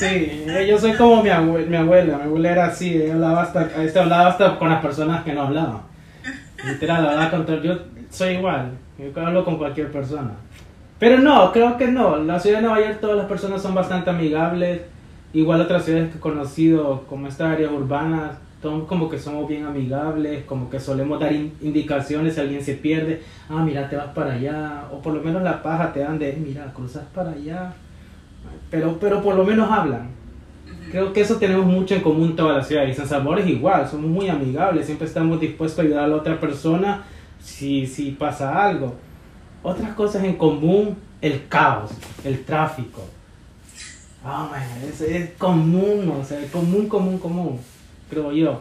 Sí, 0.00 0.46
yo 0.66 0.78
soy 0.78 0.94
como 0.94 1.22
mi, 1.22 1.28
mi 1.28 1.76
abuela, 1.76 2.16
mi 2.16 2.22
abuela 2.22 2.52
era 2.52 2.64
así, 2.68 2.96
ella 2.96 3.12
hablaba 3.12 3.42
hasta, 3.42 3.84
este, 3.84 3.98
hablaba 3.98 4.28
hasta 4.28 4.58
con 4.58 4.70
las 4.70 4.80
personas 4.80 5.22
que 5.24 5.34
no 5.34 5.42
hablaban. 5.42 5.82
Literal, 6.64 7.06
hablaba 7.06 7.30
con 7.30 7.44
todo, 7.44 7.62
yo 7.62 7.78
soy 8.08 8.36
igual, 8.36 8.70
yo 8.98 9.26
hablo 9.26 9.44
con 9.44 9.58
cualquier 9.58 9.92
persona. 9.92 10.30
Pero 10.98 11.18
no, 11.18 11.52
creo 11.52 11.76
que 11.76 11.88
no, 11.88 12.16
la 12.16 12.40
ciudad 12.40 12.60
de 12.60 12.62
Nueva 12.62 12.80
York 12.80 12.98
todas 13.02 13.18
las 13.18 13.26
personas 13.26 13.60
son 13.60 13.74
bastante 13.74 14.08
amigables, 14.08 14.80
igual 15.34 15.60
otras 15.60 15.84
ciudades 15.84 16.12
que 16.12 16.16
he 16.16 16.20
conocido, 16.20 17.04
como 17.06 17.26
estas 17.26 17.52
áreas 17.52 17.70
urbanas, 17.70 18.38
todos 18.62 18.88
como 18.88 19.10
que 19.10 19.18
somos 19.18 19.46
bien 19.46 19.66
amigables, 19.66 20.44
como 20.44 20.70
que 20.70 20.80
solemos 20.80 21.20
dar 21.20 21.34
indicaciones 21.34 22.36
si 22.36 22.40
alguien 22.40 22.64
se 22.64 22.72
pierde, 22.72 23.20
ah, 23.50 23.62
mira, 23.62 23.86
te 23.90 23.96
vas 23.96 24.08
para 24.14 24.32
allá, 24.32 24.84
o 24.90 25.02
por 25.02 25.12
lo 25.12 25.20
menos 25.20 25.42
la 25.42 25.62
paja 25.62 25.92
te 25.92 26.00
dan 26.00 26.18
de, 26.18 26.32
mira, 26.42 26.72
cruzas 26.74 27.04
para 27.14 27.32
allá 27.32 27.74
pero, 28.70 28.98
pero 28.98 29.22
por 29.22 29.34
lo 29.34 29.44
menos 29.44 29.70
hablan. 29.70 30.10
Creo 30.90 31.12
que 31.12 31.20
eso 31.20 31.36
tenemos 31.36 31.66
mucho 31.66 31.94
en 31.94 32.00
común 32.00 32.34
toda 32.34 32.58
la 32.58 32.64
ciudad. 32.64 32.86
Y 32.86 32.94
San 32.94 33.06
Salvador 33.06 33.40
es 33.40 33.46
igual, 33.46 33.88
somos 33.88 34.10
muy 34.10 34.28
amigables, 34.28 34.86
siempre 34.86 35.06
estamos 35.06 35.40
dispuestos 35.40 35.78
a 35.78 35.82
ayudar 35.82 36.04
a 36.04 36.08
la 36.08 36.16
otra 36.16 36.40
persona 36.40 37.04
si, 37.40 37.86
si 37.86 38.10
pasa 38.10 38.64
algo. 38.64 38.94
Otras 39.62 39.92
cosas 39.94 40.24
en 40.24 40.36
común, 40.36 40.96
el 41.20 41.46
caos, 41.48 41.92
el 42.24 42.44
tráfico. 42.44 43.04
Oh, 44.24 44.50
es, 44.86 45.00
es 45.00 45.30
común, 45.38 46.12
o 46.20 46.24
sea, 46.24 46.38
común, 46.52 46.88
común, 46.88 47.18
común, 47.18 47.60
creo 48.10 48.32
yo. 48.32 48.60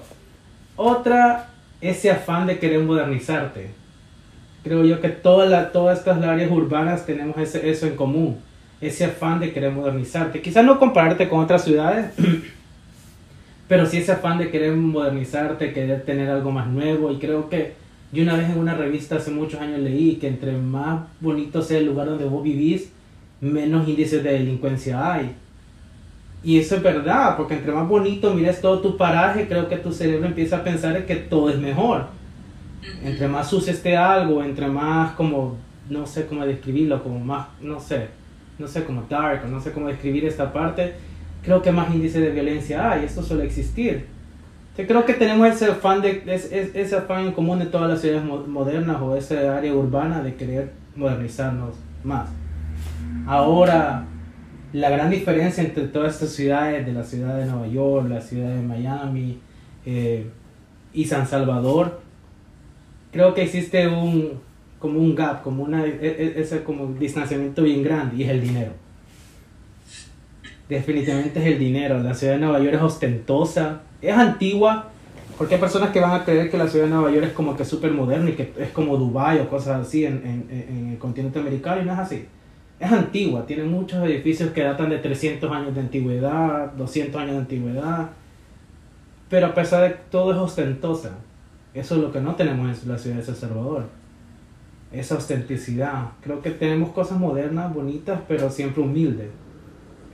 Otra, 0.76 1.50
ese 1.82 2.12
afán 2.12 2.48
de 2.48 2.60
querer 2.60 2.82
modernizarte. 2.82 3.72
Creo 4.64 4.86
yo 4.86 5.02
que 5.02 5.10
toda 5.10 5.46
la, 5.46 5.72
todas 5.72 6.00
estas 6.00 6.22
áreas 6.24 6.52
urbanas 6.52 7.06
tenemos 7.06 7.38
ese, 7.38 7.70
eso 7.70 7.88
en 7.88 7.96
común. 7.96 8.40
Ese 8.82 9.06
afán 9.06 9.40
de 9.40 9.52
querer 9.52 9.72
modernizarte. 9.72 10.42
Quizás 10.42 10.64
no 10.64 10.80
compararte 10.80 11.28
con 11.28 11.40
otras 11.40 11.64
ciudades, 11.64 12.12
pero 13.68 13.86
sí 13.86 13.98
ese 13.98 14.14
afán 14.14 14.38
de 14.38 14.50
querer 14.50 14.74
modernizarte, 14.74 15.74
querer 15.74 16.04
tener 16.04 16.30
algo 16.30 16.52
más 16.52 16.68
nuevo. 16.68 17.12
Y 17.12 17.18
creo 17.18 17.50
que 17.50 17.74
yo 18.12 18.24
una 18.24 18.36
vez 18.36 18.50
en 18.50 18.58
una 18.58 18.74
revista 18.74 19.18
hace 19.18 19.32
muchos 19.32 19.62
años 19.62 19.80
leí 19.80 20.16
que 20.16 20.28
entre 20.28 20.54
más 20.54 21.02
bonito 21.20 21.62
sea 21.62 21.78
el 21.78 21.86
lugar 21.86 22.08
donde 22.08 22.26
vos 22.26 22.44
vivís, 22.44 22.92
menos 23.42 23.88
índices 23.88 24.24
de 24.24 24.34
delincuencia 24.34 25.14
hay. 25.14 25.36
Y 26.44 26.58
eso 26.58 26.76
es 26.76 26.84
verdad, 26.84 27.36
porque 27.36 27.56
entre 27.56 27.74
más 27.74 27.88
bonito 27.88 28.34
mires 28.34 28.62
todo 28.62 28.80
tu 28.80 28.96
paraje, 28.96 29.48
creo 29.48 29.68
que 29.68 29.76
tu 29.76 29.92
cerebro 29.92 30.26
empieza 30.26 30.58
a 30.58 30.64
pensar 30.64 31.06
que 31.06 31.16
todo 31.16 31.50
es 31.50 31.58
mejor. 31.58 32.08
Entre 33.04 33.28
más 33.28 33.50
sucio 33.50 33.74
esté 33.74 33.98
algo, 33.98 34.42
entre 34.42 34.68
más 34.68 35.12
como, 35.12 35.58
no 35.90 36.06
sé 36.06 36.26
cómo 36.26 36.46
describirlo, 36.46 37.04
como 37.04 37.20
más, 37.20 37.48
no 37.62 37.80
sé, 37.80 38.08
no 38.60 38.68
sé, 38.68 38.84
como 38.84 39.04
dark, 39.10 39.48
no 39.50 39.60
sé 39.60 39.72
cómo 39.72 39.88
describir 39.88 40.26
esta 40.26 40.54
parte, 40.54 40.94
creo 41.42 41.62
que 41.62 41.72
más 41.72 41.94
índice 41.94 42.20
de 42.20 42.30
violencia 42.30 42.92
hay, 42.92 43.06
esto 43.06 43.24
suele 43.24 43.46
existir. 43.46 44.06
Creo 44.76 45.06
que 45.06 45.14
tenemos 45.14 45.48
ese 45.48 45.66
afán, 45.66 46.02
de, 46.02 46.24
ese 46.74 46.96
afán 46.96 47.26
en 47.26 47.32
común 47.34 47.60
de 47.60 47.66
todas 47.66 47.90
las 47.90 48.00
ciudades 48.00 48.24
modernas 48.24 49.02
o 49.02 49.16
esa 49.16 49.58
área 49.58 49.74
urbana 49.74 50.22
de 50.22 50.36
querer 50.36 50.72
modernizarnos 50.96 51.76
más. 52.04 52.30
Ahora, 53.28 54.06
la 54.72 54.90
gran 54.90 55.10
diferencia 55.10 55.64
entre 55.64 55.88
todas 55.88 56.14
estas 56.14 56.32
ciudades, 56.32 56.86
de 56.86 56.94
la 56.94 57.04
ciudad 57.04 57.38
de 57.38 57.46
Nueva 57.46 57.68
York, 57.68 58.08
la 58.08 58.22
ciudad 58.22 58.56
de 58.56 58.62
Miami 58.62 59.40
eh, 59.86 60.30
y 60.94 61.06
San 61.06 61.28
Salvador, 61.28 62.00
creo 63.12 63.34
que 63.34 63.44
existe 63.44 63.88
un 63.88 64.40
como 64.80 65.00
un 65.00 65.16
gap, 65.16 65.44
como 65.44 65.64
una 65.64 65.86
e, 65.86 65.98
e, 66.02 66.42
ese 66.42 66.64
como 66.64 66.94
distanciamiento 66.94 67.64
bien 67.64 67.84
grande 67.84 68.18
y 68.18 68.24
es 68.24 68.30
el 68.30 68.42
dinero. 68.42 68.72
Definitivamente 70.68 71.40
es 71.40 71.46
el 71.48 71.60
dinero. 71.60 72.02
La 72.02 72.14
ciudad 72.14 72.34
de 72.34 72.40
Nueva 72.40 72.60
York 72.60 72.76
es 72.76 72.82
ostentosa, 72.82 73.82
es 74.02 74.14
antigua, 74.14 74.90
porque 75.38 75.56
hay 75.56 75.60
personas 75.60 75.90
que 75.90 76.00
van 76.00 76.22
a 76.22 76.24
creer 76.24 76.50
que 76.50 76.58
la 76.58 76.68
ciudad 76.68 76.86
de 76.86 76.92
Nueva 76.92 77.12
York 77.12 77.28
es 77.28 77.34
como 77.34 77.58
que 77.58 77.66
súper 77.66 77.92
moderna 77.92 78.30
y 78.30 78.34
que 78.34 78.54
es 78.58 78.70
como 78.70 78.98
Dubai 78.98 79.40
o 79.40 79.50
cosas 79.50 79.86
así 79.86 80.06
en, 80.06 80.16
en, 80.26 80.66
en 80.70 80.90
el 80.92 80.98
continente 80.98 81.40
americano 81.40 81.82
y 81.82 81.86
no 81.86 81.94
es 81.94 82.00
así 82.00 82.26
es 82.80 82.92
antigua, 82.92 83.46
tiene 83.46 83.64
muchos 83.64 84.02
edificios 84.06 84.52
que 84.52 84.64
datan 84.64 84.90
de 84.90 85.00
300 85.00 85.52
años 85.52 85.76
de 85.76 85.82
antigüedad, 85.82 86.72
200 86.74 87.22
años 87.22 87.34
de 87.34 87.40
antigüedad, 87.40 88.10
pero 89.30 89.48
a 89.48 89.54
pesar 89.54 89.84
de 89.84 89.98
todo 90.10 90.32
es 90.32 90.38
ostentosa. 90.38 91.12
Eso 91.74 91.96
es 91.96 92.02
lo 92.02 92.12
que 92.12 92.22
no 92.22 92.36
tenemos 92.36 92.82
en 92.82 92.90
la 92.90 92.98
ciudad 92.98 93.18
de 93.18 93.24
San 93.24 93.36
Salvador. 93.36 93.86
Esa 94.92 95.16
ostenticidad. 95.16 96.12
Creo 96.22 96.42
que 96.42 96.52
tenemos 96.52 96.90
cosas 96.90 97.20
modernas, 97.20 97.74
bonitas, 97.74 98.22
pero 98.28 98.50
siempre 98.50 98.82
humildes. 98.82 99.28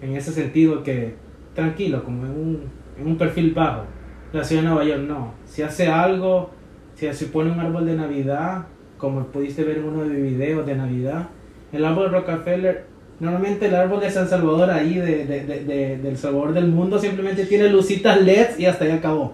En 0.01 0.15
ese 0.15 0.31
sentido 0.31 0.83
que 0.83 1.15
tranquilo, 1.53 2.03
como 2.03 2.25
en 2.25 2.31
un, 2.31 2.63
en 2.99 3.07
un 3.07 3.17
perfil 3.17 3.53
bajo. 3.53 3.85
La 4.33 4.43
ciudad 4.43 4.63
de 4.63 4.67
Nueva 4.67 4.83
York 4.83 5.03
no. 5.07 5.33
Si 5.45 5.61
hace 5.61 5.87
algo, 5.87 6.51
si 6.95 7.11
se 7.13 7.27
pone 7.27 7.51
un 7.51 7.59
árbol 7.59 7.85
de 7.85 7.95
Navidad, 7.95 8.65
como 8.97 9.25
pudiste 9.27 9.63
ver 9.63 9.77
en 9.77 9.85
uno 9.85 10.03
de 10.03 10.09
mis 10.09 10.33
videos 10.33 10.65
de 10.65 10.75
Navidad, 10.75 11.29
el 11.71 11.85
árbol 11.85 12.11
Rockefeller, 12.11 12.85
normalmente 13.19 13.67
el 13.67 13.75
árbol 13.75 14.01
de 14.01 14.09
San 14.09 14.27
Salvador 14.27 14.69
ahí 14.69 14.95
de, 14.95 15.25
de, 15.25 15.43
de, 15.45 15.97
del 15.97 16.17
sabor 16.17 16.53
del 16.53 16.67
mundo 16.67 16.99
simplemente 16.99 17.45
tiene 17.45 17.69
lucitas 17.69 18.21
LED 18.21 18.59
y 18.59 18.65
hasta 18.65 18.85
ahí 18.85 18.91
acabó. 18.91 19.33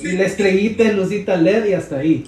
Y 0.00 0.12
la 0.12 0.24
estrellita 0.24 0.84
es 0.84 0.96
lucita 0.96 1.36
LED 1.36 1.66
y 1.66 1.74
hasta 1.74 1.98
ahí. 1.98 2.24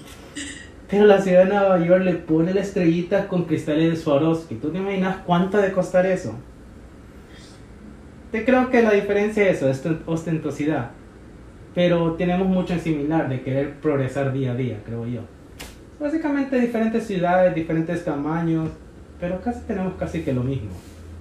Pero 0.94 1.06
la 1.06 1.20
ciudad 1.20 1.40
de 1.40 1.46
Nueva 1.46 1.84
York 1.84 2.04
le 2.04 2.12
pone 2.12 2.54
la 2.54 2.60
estrellita 2.60 3.26
con 3.26 3.46
cristales 3.46 3.90
de 3.90 3.96
Swarovski. 3.96 4.54
¿Tú 4.54 4.70
te 4.70 4.78
imaginas 4.78 5.16
cuánto 5.26 5.58
de 5.58 5.72
costar 5.72 6.06
eso? 6.06 6.36
Te 8.30 8.44
creo 8.44 8.70
que 8.70 8.80
la 8.80 8.92
diferencia 8.92 9.50
es 9.50 9.60
eso, 9.60 9.68
es 9.68 9.82
ostentosidad. 10.06 10.92
Pero 11.74 12.12
tenemos 12.12 12.46
mucho 12.46 12.74
en 12.74 12.80
similar 12.80 13.28
de 13.28 13.40
querer 13.40 13.74
progresar 13.80 14.32
día 14.32 14.52
a 14.52 14.54
día, 14.54 14.82
creo 14.86 15.04
yo. 15.04 15.22
Básicamente 15.98 16.60
diferentes 16.60 17.04
ciudades, 17.08 17.56
diferentes 17.56 18.04
tamaños, 18.04 18.70
pero 19.18 19.40
casi 19.40 19.62
tenemos 19.66 19.94
casi 19.94 20.22
que 20.22 20.32
lo 20.32 20.44
mismo. 20.44 20.70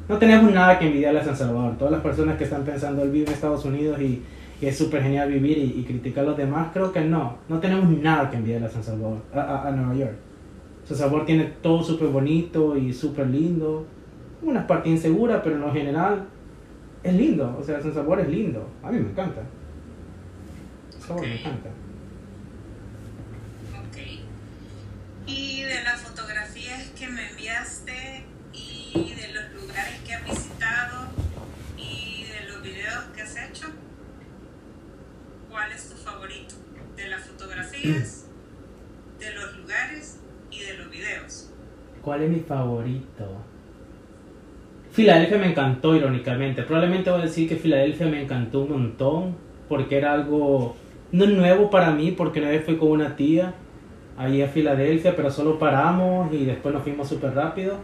No 0.08 0.20
tenemos 0.20 0.54
nada 0.54 0.78
que 0.78 0.86
envidiarle 0.86 1.22
a 1.22 1.26
San 1.26 1.36
Salvador. 1.36 1.80
Todas 1.80 1.94
las 1.94 2.02
personas 2.02 2.38
que 2.38 2.44
están 2.44 2.64
pensando 2.64 3.02
el 3.02 3.10
vivir 3.10 3.28
en 3.28 3.34
Estados 3.34 3.66
Unidos 3.66 4.00
y, 4.00 4.22
es 4.68 4.78
súper 4.78 5.02
genial 5.02 5.30
vivir 5.30 5.58
y, 5.58 5.84
criticar 5.84 6.24
a 6.24 6.28
los 6.28 6.38
demás, 6.38 6.70
creo 6.74 6.92
que 6.92 7.02
no. 7.02 7.38
No 7.50 7.60
tenemos 7.60 7.90
nada 7.90 8.30
que 8.30 8.38
envidiarle 8.38 8.68
a 8.68 8.70
San 8.70 8.84
Salvador, 8.84 9.22
a, 9.34 9.72
Nueva 9.76 9.96
York. 9.96 10.16
San 10.86 10.98
Salvador 10.98 11.26
tiene 11.26 11.46
todo 11.62 11.84
súper 11.84 12.10
bonito 12.10 12.78
y 12.78 12.94
súper 12.94 13.28
lindo. 13.28 13.86
Unas 14.42 14.66
partes 14.66 14.92
inseguras, 14.92 15.42
pero 15.44 15.56
en 15.56 15.62
lo 15.62 15.72
general 15.72 16.26
es 17.02 17.14
lindo. 17.14 17.58
O 17.60 17.64
sea, 17.64 17.82
San 17.82 17.94
Salvador 17.94 18.22
es 18.22 18.30
lindo. 18.30 18.68
A 18.84 18.92
mí 18.92 19.00
me 19.00 19.10
encanta. 19.10 19.42
San 20.90 21.02
Salvador 21.02 21.28
me 21.28 21.40
encanta. 21.40 21.70
Y 25.26 25.64
de 25.64 25.84
las 25.84 26.02
fotografías 26.02 26.90
que 27.00 27.08
me 27.08 27.30
enviaste 27.30 28.26
y 28.52 29.14
de 29.16 29.34
los 29.34 29.62
lugares 29.62 30.00
que 30.06 30.14
has 30.14 30.28
¿cuál 35.54 35.72
es 35.72 35.88
tu 35.88 35.96
favorito? 35.96 36.56
De 36.98 37.08
las 37.08 37.22
fotografías, 37.28 38.28
de 39.20 39.34
los 39.36 39.58
lugares 39.58 40.20
y 40.50 40.60
de 40.64 40.78
los 40.78 40.90
videos. 40.90 41.52
¿Cuál 42.02 42.24
es 42.24 42.30
mi 42.32 42.40
favorito? 42.40 43.28
Filadelfia 44.92 45.38
me 45.38 45.52
encantó, 45.52 45.96
irónicamente. 45.96 46.64
Probablemente 46.64 47.12
voy 47.12 47.22
a 47.22 47.26
decir 47.26 47.48
que 47.48 47.56
Filadelfia 47.56 48.08
me 48.08 48.24
encantó 48.24 48.62
un 48.62 48.72
montón 48.72 49.36
porque 49.70 49.98
era 49.98 50.14
algo 50.14 50.76
no 51.12 51.28
nuevo 51.28 51.70
para 51.70 51.92
mí, 51.92 52.12
porque 52.12 52.40
una 52.40 52.50
vez 52.50 52.66
fui 52.66 52.78
con 52.78 52.90
una 52.90 53.16
tía 53.16 53.54
ahí 54.18 54.42
a 54.42 54.48
Filadelfia, 54.48 55.16
pero 55.16 55.30
solo 55.30 55.60
paramos 55.60 56.34
y 56.34 56.46
después 56.46 56.74
nos 56.74 56.84
fuimos 56.84 57.08
súper 57.08 57.36
rápido. 57.36 57.78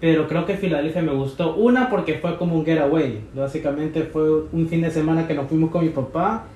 Pero 0.00 0.28
creo 0.28 0.46
que 0.46 0.56
Filadelfia 0.56 1.02
me 1.02 1.12
gustó. 1.12 1.56
Una 1.56 1.90
porque 1.90 2.18
fue 2.18 2.36
como 2.36 2.56
un 2.56 2.64
getaway. 2.64 3.20
Básicamente 3.34 4.04
fue 4.04 4.44
un 4.52 4.68
fin 4.68 4.82
de 4.82 4.90
semana 4.90 5.26
que 5.26 5.34
nos 5.34 5.48
fuimos 5.48 5.70
con 5.70 5.84
mi 5.84 5.90
papá. 5.90 6.46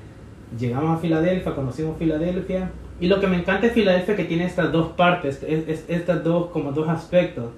Llegamos 0.57 0.97
a 0.97 1.01
Filadelfia, 1.01 1.55
conocimos 1.55 1.99
Filadelfia. 1.99 2.71
Y 3.01 3.09
lo 3.09 3.21
que 3.21 3.27
me 3.27 3.37
encanta 3.37 3.67
de 3.67 3.73
Filadelfia 3.73 4.15
es 4.15 4.21
que 4.21 4.25
tiene 4.25 4.45
estas 4.45 4.73
dos 4.73 4.89
partes, 4.93 5.43
es, 5.47 5.85
estas 5.89 6.23
dos, 6.25 6.51
como 6.51 6.73
dos 6.73 6.89
aspectos. 6.89 7.51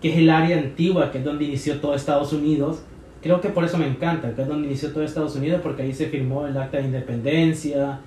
Que 0.00 0.12
es 0.12 0.18
el 0.18 0.30
área 0.30 0.58
antigua, 0.58 1.10
que 1.10 1.18
es 1.18 1.24
donde 1.24 1.44
inició 1.44 1.80
todo 1.80 1.94
Estados 1.94 2.32
Unidos. 2.32 2.82
Creo 3.22 3.40
que 3.40 3.48
por 3.48 3.64
eso 3.64 3.78
me 3.78 3.88
encanta, 3.88 4.34
que 4.34 4.42
es 4.42 4.48
donde 4.48 4.68
inició 4.68 4.92
todo 4.92 5.02
Estados 5.02 5.34
Unidos, 5.34 5.60
porque 5.62 5.82
ahí 5.82 5.92
se 5.92 6.06
firmó 6.06 6.46
el 6.46 6.56
acta 6.56 6.78
de 6.78 6.84
independencia 6.84 8.00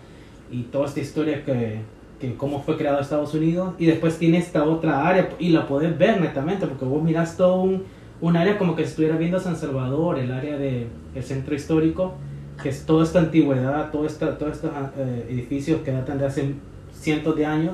y 0.51 0.63
toda 0.63 0.85
esta 0.85 0.99
historia 0.99 1.43
que, 1.43 1.79
que 2.19 2.35
cómo 2.35 2.61
fue 2.61 2.77
creado 2.77 2.99
Estados 2.99 3.33
Unidos 3.33 3.73
y 3.79 3.85
después 3.87 4.17
tiene 4.19 4.37
esta 4.37 4.63
otra 4.63 5.07
área 5.07 5.29
y 5.39 5.49
la 5.49 5.67
puedes 5.67 5.97
ver 5.97 6.21
netamente 6.21 6.67
porque 6.67 6.85
vos 6.85 7.01
miras 7.01 7.37
todo 7.37 7.61
un, 7.61 7.83
un 8.19 8.37
área 8.37 8.57
como 8.57 8.75
que 8.75 8.83
estuviera 8.83 9.17
viendo 9.17 9.39
San 9.39 9.55
Salvador, 9.55 10.19
el 10.19 10.31
área 10.31 10.57
del 10.57 10.87
el 11.15 11.23
centro 11.23 11.55
histórico, 11.55 12.13
que 12.61 12.69
es 12.69 12.85
toda 12.85 13.03
esta 13.03 13.19
antigüedad, 13.19 13.91
todo 13.91 14.05
esta, 14.05 14.37
todos 14.37 14.53
estos 14.53 14.71
eh, 14.97 15.27
edificios 15.29 15.81
que 15.81 15.91
datan 15.91 16.17
de 16.17 16.25
hace 16.25 16.55
cientos 16.93 17.35
de 17.35 17.45
años. 17.45 17.73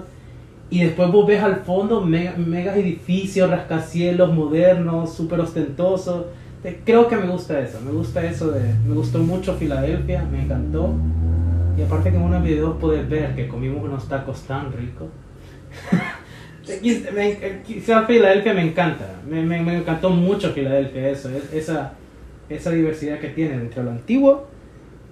Y 0.69 0.83
después 0.83 1.11
vos 1.11 1.25
ves 1.25 1.41
al 1.41 1.57
fondo 1.57 2.01
mega, 2.01 2.75
edificios, 2.75 3.49
rascacielos 3.49 4.33
modernos, 4.33 5.13
súper 5.13 5.39
ostentosos. 5.39 6.25
Creo 6.83 7.07
que 7.07 7.15
me 7.15 7.27
gusta 7.27 7.59
eso, 7.59 7.79
me 7.81 7.91
gusta 7.91 8.25
eso 8.25 8.51
de... 8.51 8.73
Me 8.85 8.93
gustó 8.93 9.19
mucho 9.19 9.53
Filadelfia, 9.55 10.25
me 10.29 10.43
encantó. 10.43 10.93
Y 11.77 11.83
aparte 11.83 12.09
que 12.11 12.17
en 12.17 12.23
unos 12.23 12.43
videos 12.43 12.75
puedes 12.81 13.07
ver 13.07 13.33
que 13.35 13.47
comimos 13.47 13.83
unos 13.83 14.09
tacos 14.09 14.41
tan 14.41 14.73
ricos. 14.73 15.07
Quizá 17.65 18.03
Filadelfia 18.05 18.53
me 18.53 18.63
encanta. 18.63 19.05
Me, 19.29 19.41
me, 19.43 19.61
me, 19.61 19.77
encantó 19.77 20.09
mucho 20.09 20.51
Filadelfia 20.51 21.09
eso. 21.09 21.29
esa, 21.53 21.93
esa 22.49 22.71
diversidad 22.71 23.19
que 23.19 23.29
tiene 23.29 23.53
entre 23.53 23.83
lo 23.83 23.91
antiguo 23.91 24.56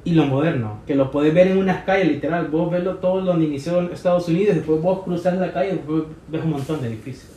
y 0.06 0.14
lo 0.14 0.26
moderno. 0.28 0.80
Que 0.88 0.96
lo 0.96 1.12
puedes 1.12 1.34
ver 1.34 1.48
en 1.48 1.58
unas 1.58 1.84
calles, 1.84 2.08
literal. 2.08 2.48
Vos 2.48 2.72
ves 2.72 2.84
todo 3.02 3.22
donde 3.22 3.46
inició 3.46 3.82
Estados 3.92 4.30
Unidos. 4.30 4.56
Después 4.56 4.82
vos 4.82 5.04
cruzas 5.04 5.38
la 5.38 5.52
calle 5.52 5.74
y 5.74 6.32
ves 6.32 6.44
un 6.44 6.52
montón 6.52 6.82
de 6.82 6.88
edificios. 6.88 7.32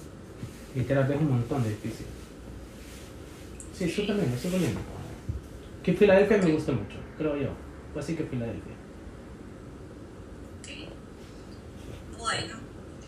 Literal, 0.75 1.09
ves 1.09 1.19
un 1.19 1.31
montón 1.31 1.63
de 1.63 1.71
edificios. 1.71 2.09
Sí, 3.73 3.89
súper 3.89 4.17
bien, 4.17 4.39
súper 4.39 4.61
bien. 4.61 4.75
Que 5.83 5.95
Filadelfia 5.95 6.39
me 6.39 6.53
gusta 6.53 6.73
mucho, 6.73 6.97
creo 7.17 7.37
yo. 7.37 7.49
Así 7.99 8.15
que 8.15 8.25
Filadelfia. 8.25 8.75
Bueno, 12.19 12.55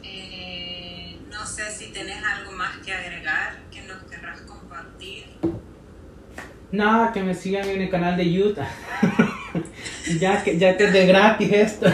eh, 0.02 1.18
no 1.30 1.44
sé 1.44 1.70
si 1.70 1.92
tenés 1.92 2.24
algo 2.24 2.52
más 2.52 2.78
que 2.78 2.92
agregar 2.92 3.58
que 3.70 3.82
nos 3.82 4.02
querrás 4.04 4.40
compartir. 4.42 5.24
Nada, 6.72 7.12
que 7.12 7.22
me 7.22 7.34
sigan 7.34 7.68
en 7.68 7.82
el 7.82 7.90
canal 7.90 8.16
de 8.16 8.32
YouTube. 8.32 8.56
ya 10.18 10.42
que 10.42 10.58
ya 10.58 10.76
que 10.76 10.84
es 10.84 10.92
de 10.92 11.06
gratis 11.06 11.52
esto. 11.52 11.86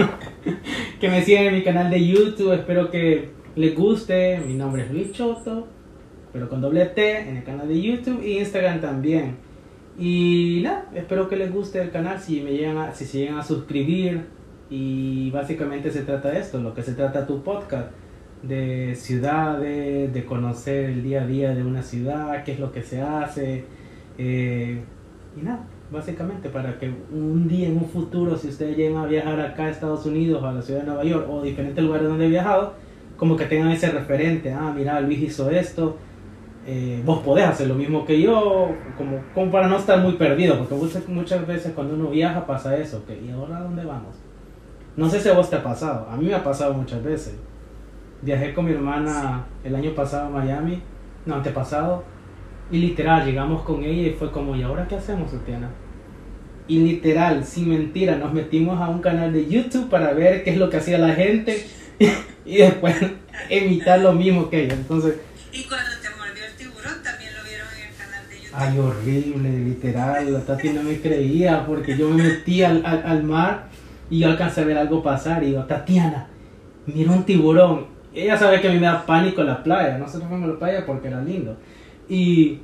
que 1.00 1.08
me 1.08 1.22
sigan 1.22 1.44
en 1.44 1.54
mi 1.54 1.62
canal 1.62 1.90
de 1.90 2.06
YouTube. 2.06 2.52
Espero 2.52 2.90
que 2.90 3.30
les 3.56 3.74
guste. 3.74 4.40
Mi 4.46 4.54
nombre 4.54 4.82
es 4.82 4.90
Luis 4.90 5.12
Choto. 5.12 5.68
Pero 6.32 6.48
con 6.48 6.60
doble 6.60 6.86
T 6.86 7.20
en 7.20 7.36
el 7.36 7.44
canal 7.44 7.68
de 7.68 7.80
YouTube 7.80 8.22
y 8.24 8.38
Instagram 8.38 8.80
también. 8.80 9.36
Y 9.98 10.60
nada, 10.64 10.90
espero 10.94 11.28
que 11.28 11.36
les 11.36 11.52
guste 11.52 11.80
el 11.80 11.90
canal. 11.90 12.20
Si 12.20 12.40
me 12.40 12.52
llegan 12.52 12.78
a, 12.78 12.94
si 12.94 13.04
se 13.04 13.18
llegan 13.18 13.38
a 13.38 13.44
suscribir. 13.44 14.22
Y 14.70 15.30
básicamente 15.30 15.90
se 15.90 16.02
trata 16.02 16.30
de 16.30 16.40
esto, 16.40 16.58
lo 16.58 16.74
que 16.74 16.82
se 16.82 16.94
trata 16.94 17.26
tu 17.26 17.42
podcast 17.42 17.90
de 18.42 18.94
ciudades, 18.94 20.12
de 20.12 20.24
conocer 20.24 20.86
el 20.86 21.02
día 21.02 21.22
a 21.22 21.26
día 21.26 21.54
de 21.54 21.62
una 21.62 21.82
ciudad, 21.82 22.44
qué 22.44 22.52
es 22.52 22.60
lo 22.60 22.72
que 22.72 22.82
se 22.82 23.00
hace, 23.00 23.64
eh, 24.18 24.80
y 25.36 25.42
nada, 25.42 25.64
básicamente 25.94 26.50
para 26.50 26.78
que 26.78 26.92
un 27.12 27.48
día 27.48 27.68
en 27.68 27.76
un 27.76 27.88
futuro, 27.88 28.36
si 28.36 28.48
ustedes 28.48 28.76
llegan 28.76 29.02
a 29.02 29.06
viajar 29.06 29.40
acá 29.40 29.64
a 29.64 29.70
Estados 29.70 30.04
Unidos 30.04 30.42
o 30.42 30.46
a 30.46 30.52
la 30.52 30.60
ciudad 30.60 30.80
de 30.80 30.86
Nueva 30.86 31.04
York 31.04 31.26
o 31.30 31.40
diferentes 31.40 31.82
lugares 31.82 32.08
donde 32.08 32.26
he 32.26 32.28
viajado, 32.28 32.74
como 33.16 33.36
que 33.36 33.46
tengan 33.46 33.70
ese 33.70 33.90
referente, 33.90 34.52
ah, 34.52 34.72
mira, 34.76 35.00
Luis 35.00 35.20
hizo 35.22 35.48
esto, 35.48 35.96
eh, 36.66 37.00
vos 37.04 37.20
podés 37.20 37.46
hacer 37.46 37.68
lo 37.68 37.76
mismo 37.76 38.04
que 38.04 38.20
yo, 38.20 38.72
como, 38.98 39.20
como 39.32 39.50
para 39.50 39.68
no 39.68 39.76
estar 39.76 40.00
muy 40.00 40.14
perdido, 40.14 40.58
porque 40.58 40.74
muchas, 40.74 41.08
muchas 41.08 41.46
veces 41.46 41.72
cuando 41.74 41.94
uno 41.94 42.10
viaja 42.10 42.44
pasa 42.44 42.76
eso, 42.76 43.04
que 43.06 43.18
¿y 43.20 43.30
ahora 43.30 43.60
dónde 43.60 43.84
vamos? 43.84 44.16
No 44.96 45.08
sé 45.08 45.20
si 45.20 45.28
a 45.28 45.34
vos 45.34 45.48
te 45.48 45.56
ha 45.56 45.62
pasado, 45.62 46.08
a 46.10 46.16
mí 46.16 46.26
me 46.26 46.34
ha 46.34 46.42
pasado 46.42 46.74
muchas 46.74 47.02
veces. 47.02 47.36
Viajé 48.22 48.52
con 48.52 48.64
mi 48.64 48.72
hermana 48.72 49.44
el 49.62 49.74
año 49.74 49.94
pasado 49.94 50.26
a 50.26 50.30
Miami, 50.30 50.82
no, 51.24 51.36
antepasado, 51.36 52.02
y 52.70 52.78
literal, 52.78 53.24
llegamos 53.24 53.62
con 53.62 53.84
ella 53.84 54.08
y 54.08 54.12
fue 54.12 54.30
como, 54.30 54.56
¿y 54.56 54.62
ahora 54.62 54.88
qué 54.88 54.96
hacemos, 54.96 55.30
Tatiana? 55.30 55.68
Y 56.66 56.78
literal, 56.78 57.44
sin 57.44 57.68
mentira, 57.68 58.16
nos 58.16 58.32
metimos 58.32 58.80
a 58.80 58.88
un 58.88 59.00
canal 59.02 59.32
de 59.32 59.46
YouTube 59.48 59.90
para 59.90 60.12
ver 60.14 60.44
qué 60.44 60.50
es 60.50 60.56
lo 60.56 60.70
que 60.70 60.78
hacía 60.78 60.96
la 60.98 61.14
gente 61.14 61.66
y 62.46 62.56
después 62.56 62.96
imitar 63.50 64.00
lo 64.00 64.12
mismo 64.14 64.48
que 64.48 64.64
ella. 64.64 64.74
Entonces, 64.74 65.16
Y 65.52 65.64
cuando 65.64 65.90
te 66.02 66.08
mordió 66.16 66.44
el 66.44 66.54
tiburón, 66.56 67.02
también 67.02 67.30
lo 67.34 67.42
vieron 67.44 67.66
en 67.76 67.88
el 67.90 67.96
canal 67.96 68.28
de 68.28 68.36
YouTube. 68.36 68.54
ay, 68.54 68.78
horrible, 68.78 69.50
literal. 69.58 70.32
La 70.32 70.40
Tati 70.40 70.70
no 70.70 70.82
me 70.82 71.00
creía 71.00 71.66
porque 71.66 71.96
yo 71.98 72.08
me 72.08 72.22
metí 72.22 72.62
al, 72.62 72.84
al, 72.86 73.02
al 73.04 73.22
mar 73.24 73.68
y 74.10 74.20
yo 74.20 74.28
alcancé 74.28 74.62
a 74.62 74.64
ver 74.64 74.78
algo 74.78 75.02
pasar. 75.02 75.42
Y 75.42 75.48
digo, 75.48 75.64
Tatiana, 75.64 76.28
mira 76.86 77.10
un 77.12 77.24
tiburón. 77.24 77.86
Ella 78.14 78.38
sabe 78.38 78.60
que 78.60 78.68
a 78.68 78.72
mí 78.72 78.78
me 78.78 78.86
da 78.86 79.04
pánico 79.04 79.42
en 79.42 79.48
la 79.48 79.62
playa. 79.62 79.98
Nosotros 79.98 80.28
fuimos 80.30 80.48
a 80.48 80.52
la 80.54 80.58
playa 80.58 80.86
porque 80.86 81.08
era 81.08 81.20
lindo. 81.20 81.56
Y 82.08 82.60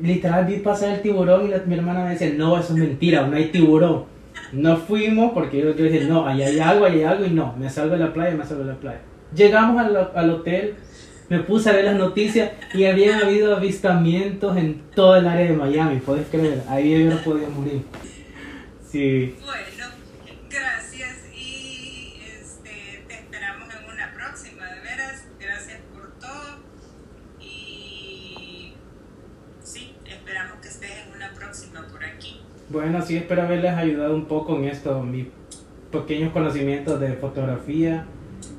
literal 0.00 0.44
vi 0.46 0.56
pasar 0.58 0.90
el 0.94 1.02
tiburón 1.02 1.46
y 1.46 1.48
la- 1.50 1.62
mi 1.66 1.74
hermana 1.74 2.04
me 2.04 2.10
decía, 2.10 2.32
no, 2.36 2.58
eso 2.58 2.72
es 2.74 2.78
mentira, 2.78 3.26
no 3.26 3.36
hay 3.36 3.46
tiburón. 3.46 4.04
No 4.52 4.76
fuimos 4.76 5.32
porque 5.32 5.60
yo, 5.60 5.74
yo 5.74 5.84
dije, 5.84 6.04
no, 6.06 6.26
ahí 6.26 6.42
hay 6.42 6.58
algo, 6.58 6.84
ahí 6.86 6.96
hay 6.98 7.04
algo 7.04 7.24
y 7.26 7.30
no, 7.30 7.54
me 7.58 7.68
salgo 7.70 7.94
de 7.94 8.00
la 8.00 8.12
playa, 8.12 8.34
me 8.36 8.44
salgo 8.44 8.64
de 8.64 8.72
la 8.72 8.78
playa. 8.78 9.00
Llegamos 9.34 9.80
al, 9.80 10.10
al 10.14 10.30
hotel, 10.30 10.74
me 11.28 11.40
puse 11.40 11.70
a 11.70 11.72
ver 11.72 11.84
las 11.86 11.96
noticias 11.96 12.50
y 12.74 12.84
habían 12.84 13.22
habido 13.22 13.56
avistamientos 13.56 14.56
en 14.56 14.82
toda 14.94 15.18
el 15.18 15.26
área 15.26 15.46
de 15.50 15.56
Miami, 15.56 16.00
puedes 16.00 16.26
creer, 16.28 16.62
ahí 16.68 17.04
yo 17.04 17.10
no 17.10 17.16
podía 17.22 17.48
morir. 17.48 17.82
Sí, 18.90 19.34
bueno, 32.72 33.02
sí 33.02 33.16
espero 33.16 33.42
haberles 33.42 33.72
ayudado 33.72 34.14
un 34.14 34.24
poco 34.24 34.56
en 34.56 34.64
esto, 34.64 35.02
mis 35.02 35.26
pequeños 35.90 36.32
conocimientos 36.32 36.98
de 36.98 37.12
fotografía 37.12 38.06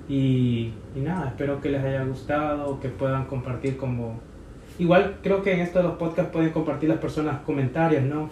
y, 0.08 0.72
y 0.96 1.00
nada, 1.00 1.30
espero 1.30 1.60
que 1.60 1.70
les 1.70 1.84
haya 1.84 2.04
gustado, 2.04 2.80
que 2.80 2.90
puedan 2.90 3.26
compartir 3.26 3.76
como... 3.76 4.20
Igual 4.80 5.18
creo 5.22 5.42
que 5.42 5.54
en 5.54 5.60
esto 5.60 5.80
de 5.80 5.86
los 5.86 5.98
podcasts 5.98 6.32
pueden 6.32 6.52
compartir 6.52 6.90
las 6.90 7.00
personas 7.00 7.42
comentarios, 7.42 8.04
¿no? 8.04 8.30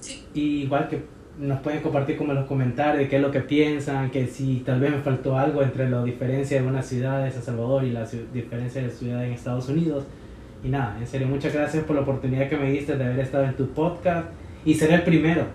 Sí, 0.00 0.24
Y 0.34 0.62
igual 0.62 0.88
que 0.88 1.02
nos 1.38 1.60
pueden 1.60 1.80
compartir 1.80 2.16
como 2.16 2.32
los 2.32 2.46
comentarios 2.46 2.98
de 2.98 3.08
qué 3.08 3.16
es 3.16 3.22
lo 3.22 3.30
que 3.30 3.40
piensan, 3.40 4.10
que 4.10 4.26
si 4.26 4.58
tal 4.60 4.80
vez 4.80 4.90
me 4.90 4.98
faltó 4.98 5.36
algo 5.36 5.62
entre 5.62 5.88
la 5.90 6.04
diferencia 6.04 6.60
de 6.60 6.66
una 6.66 6.82
ciudad 6.82 7.24
de 7.24 7.30
San 7.30 7.42
Salvador 7.42 7.84
y 7.84 7.90
la 7.90 8.06
diferencia 8.32 8.82
de 8.82 8.90
ciudad 8.90 9.24
en 9.24 9.32
Estados 9.32 9.68
Unidos. 9.68 10.04
Y 10.62 10.68
nada, 10.68 10.96
en 10.98 11.06
serio, 11.06 11.26
muchas 11.26 11.52
gracias 11.52 11.84
por 11.84 11.96
la 11.96 12.02
oportunidad 12.02 12.48
que 12.48 12.56
me 12.56 12.70
diste 12.70 12.96
de 12.96 13.04
haber 13.04 13.20
estado 13.20 13.44
en 13.44 13.54
tu 13.54 13.68
podcast 13.68 14.28
y 14.64 14.74
ser 14.74 14.92
el 14.92 15.02
primero. 15.02 15.46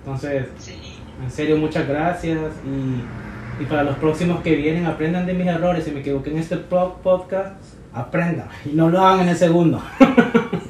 Entonces, 0.00 0.46
sí. 0.58 0.74
en 1.22 1.30
serio, 1.30 1.56
muchas 1.56 1.86
gracias 1.88 2.38
y, 2.64 3.62
y 3.62 3.66
para 3.66 3.82
los 3.84 3.96
próximos 3.96 4.42
que 4.42 4.54
vienen, 4.56 4.86
aprendan 4.86 5.26
de 5.26 5.34
mis 5.34 5.46
errores. 5.46 5.84
Si 5.84 5.90
me 5.90 6.00
equivoqué 6.00 6.30
en 6.30 6.38
este 6.38 6.56
po- 6.56 6.98
podcast, 7.02 7.56
aprendan 7.92 8.48
y 8.64 8.70
no 8.70 8.88
lo 8.88 9.00
hagan 9.04 9.20
en 9.24 9.28
el 9.30 9.36
segundo. 9.36 9.82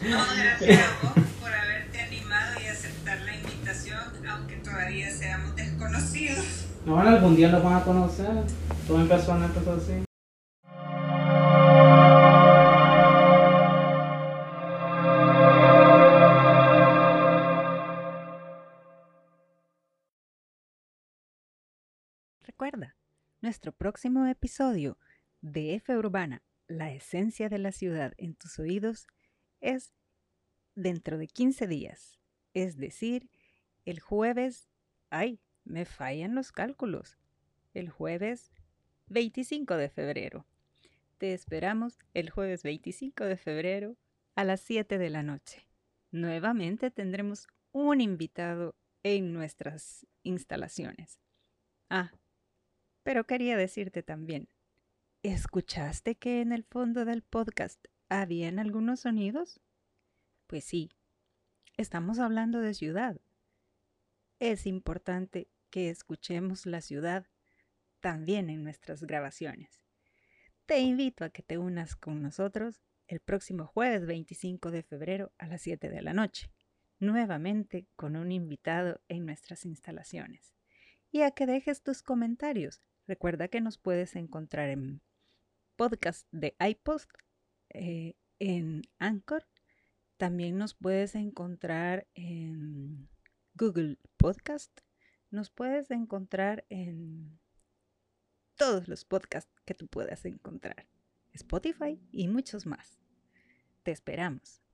No, 0.00 0.16
gracias 0.16 0.78
a 0.80 1.02
vos 1.02 1.24
por 1.40 1.50
haberte 1.52 2.00
animado 2.00 2.60
y 2.64 2.68
aceptar 2.68 3.18
la 3.22 3.34
invitación, 3.34 3.98
aunque 4.30 4.54
todavía 4.58 5.10
seamos 5.10 5.56
desconocidos. 5.56 6.66
No, 6.86 6.94
bueno, 6.94 7.10
algún 7.10 7.34
día 7.34 7.48
los 7.50 7.62
van 7.64 7.74
a 7.74 7.80
conocer. 7.82 8.28
Todo 8.86 9.00
empezó, 9.00 9.34
no 9.34 9.46
empezó 9.46 9.72
así. 9.72 10.07
Nuestro 23.48 23.72
próximo 23.72 24.26
episodio 24.26 24.98
de 25.40 25.76
F 25.76 25.96
Urbana, 25.96 26.42
la 26.66 26.92
esencia 26.92 27.48
de 27.48 27.56
la 27.56 27.72
ciudad 27.72 28.12
en 28.18 28.34
tus 28.34 28.58
oídos, 28.58 29.06
es 29.62 29.94
dentro 30.74 31.16
de 31.16 31.28
15 31.28 31.66
días. 31.66 32.18
Es 32.52 32.76
decir, 32.76 33.30
el 33.86 34.00
jueves... 34.00 34.68
¡Ay! 35.08 35.40
Me 35.64 35.86
fallan 35.86 36.34
los 36.34 36.52
cálculos. 36.52 37.16
El 37.72 37.88
jueves 37.88 38.52
25 39.06 39.78
de 39.78 39.88
febrero. 39.88 40.44
Te 41.16 41.32
esperamos 41.32 41.98
el 42.12 42.28
jueves 42.28 42.62
25 42.62 43.24
de 43.24 43.38
febrero 43.38 43.96
a 44.34 44.44
las 44.44 44.60
7 44.60 44.98
de 44.98 45.08
la 45.08 45.22
noche. 45.22 45.66
Nuevamente 46.10 46.90
tendremos 46.90 47.48
un 47.72 48.02
invitado 48.02 48.76
en 49.04 49.32
nuestras 49.32 50.06
instalaciones. 50.22 51.18
Ah, 51.88 52.12
pero 53.08 53.24
quería 53.24 53.56
decirte 53.56 54.02
también, 54.02 54.50
¿escuchaste 55.22 56.16
que 56.16 56.42
en 56.42 56.52
el 56.52 56.62
fondo 56.62 57.06
del 57.06 57.22
podcast 57.22 57.82
habían 58.10 58.58
algunos 58.58 59.00
sonidos? 59.00 59.62
Pues 60.46 60.64
sí, 60.64 60.90
estamos 61.78 62.18
hablando 62.18 62.60
de 62.60 62.74
ciudad. 62.74 63.18
Es 64.40 64.66
importante 64.66 65.48
que 65.70 65.88
escuchemos 65.88 66.66
la 66.66 66.82
ciudad 66.82 67.26
también 68.00 68.50
en 68.50 68.62
nuestras 68.62 69.02
grabaciones. 69.02 69.80
Te 70.66 70.80
invito 70.80 71.24
a 71.24 71.30
que 71.30 71.42
te 71.42 71.56
unas 71.56 71.96
con 71.96 72.20
nosotros 72.20 72.82
el 73.06 73.20
próximo 73.20 73.64
jueves 73.64 74.04
25 74.04 74.70
de 74.70 74.82
febrero 74.82 75.32
a 75.38 75.46
las 75.46 75.62
7 75.62 75.88
de 75.88 76.02
la 76.02 76.12
noche, 76.12 76.52
nuevamente 76.98 77.86
con 77.96 78.16
un 78.16 78.32
invitado 78.32 79.00
en 79.08 79.24
nuestras 79.24 79.64
instalaciones. 79.64 80.54
Y 81.10 81.22
a 81.22 81.30
que 81.30 81.46
dejes 81.46 81.82
tus 81.82 82.02
comentarios. 82.02 82.82
Recuerda 83.08 83.48
que 83.48 83.62
nos 83.62 83.78
puedes 83.78 84.14
encontrar 84.16 84.68
en 84.68 85.00
podcast 85.76 86.28
de 86.30 86.54
iPost, 86.60 87.10
eh, 87.70 88.16
en 88.38 88.82
Anchor. 88.98 89.46
También 90.18 90.58
nos 90.58 90.74
puedes 90.74 91.14
encontrar 91.14 92.06
en 92.14 93.08
Google 93.54 93.96
Podcast. 94.18 94.80
Nos 95.30 95.48
puedes 95.48 95.90
encontrar 95.90 96.66
en 96.68 97.40
todos 98.56 98.88
los 98.88 99.06
podcasts 99.06 99.58
que 99.64 99.72
tú 99.72 99.88
puedas 99.88 100.26
encontrar. 100.26 100.86
Spotify 101.32 101.98
y 102.12 102.28
muchos 102.28 102.66
más. 102.66 102.98
Te 103.84 103.90
esperamos. 103.90 104.67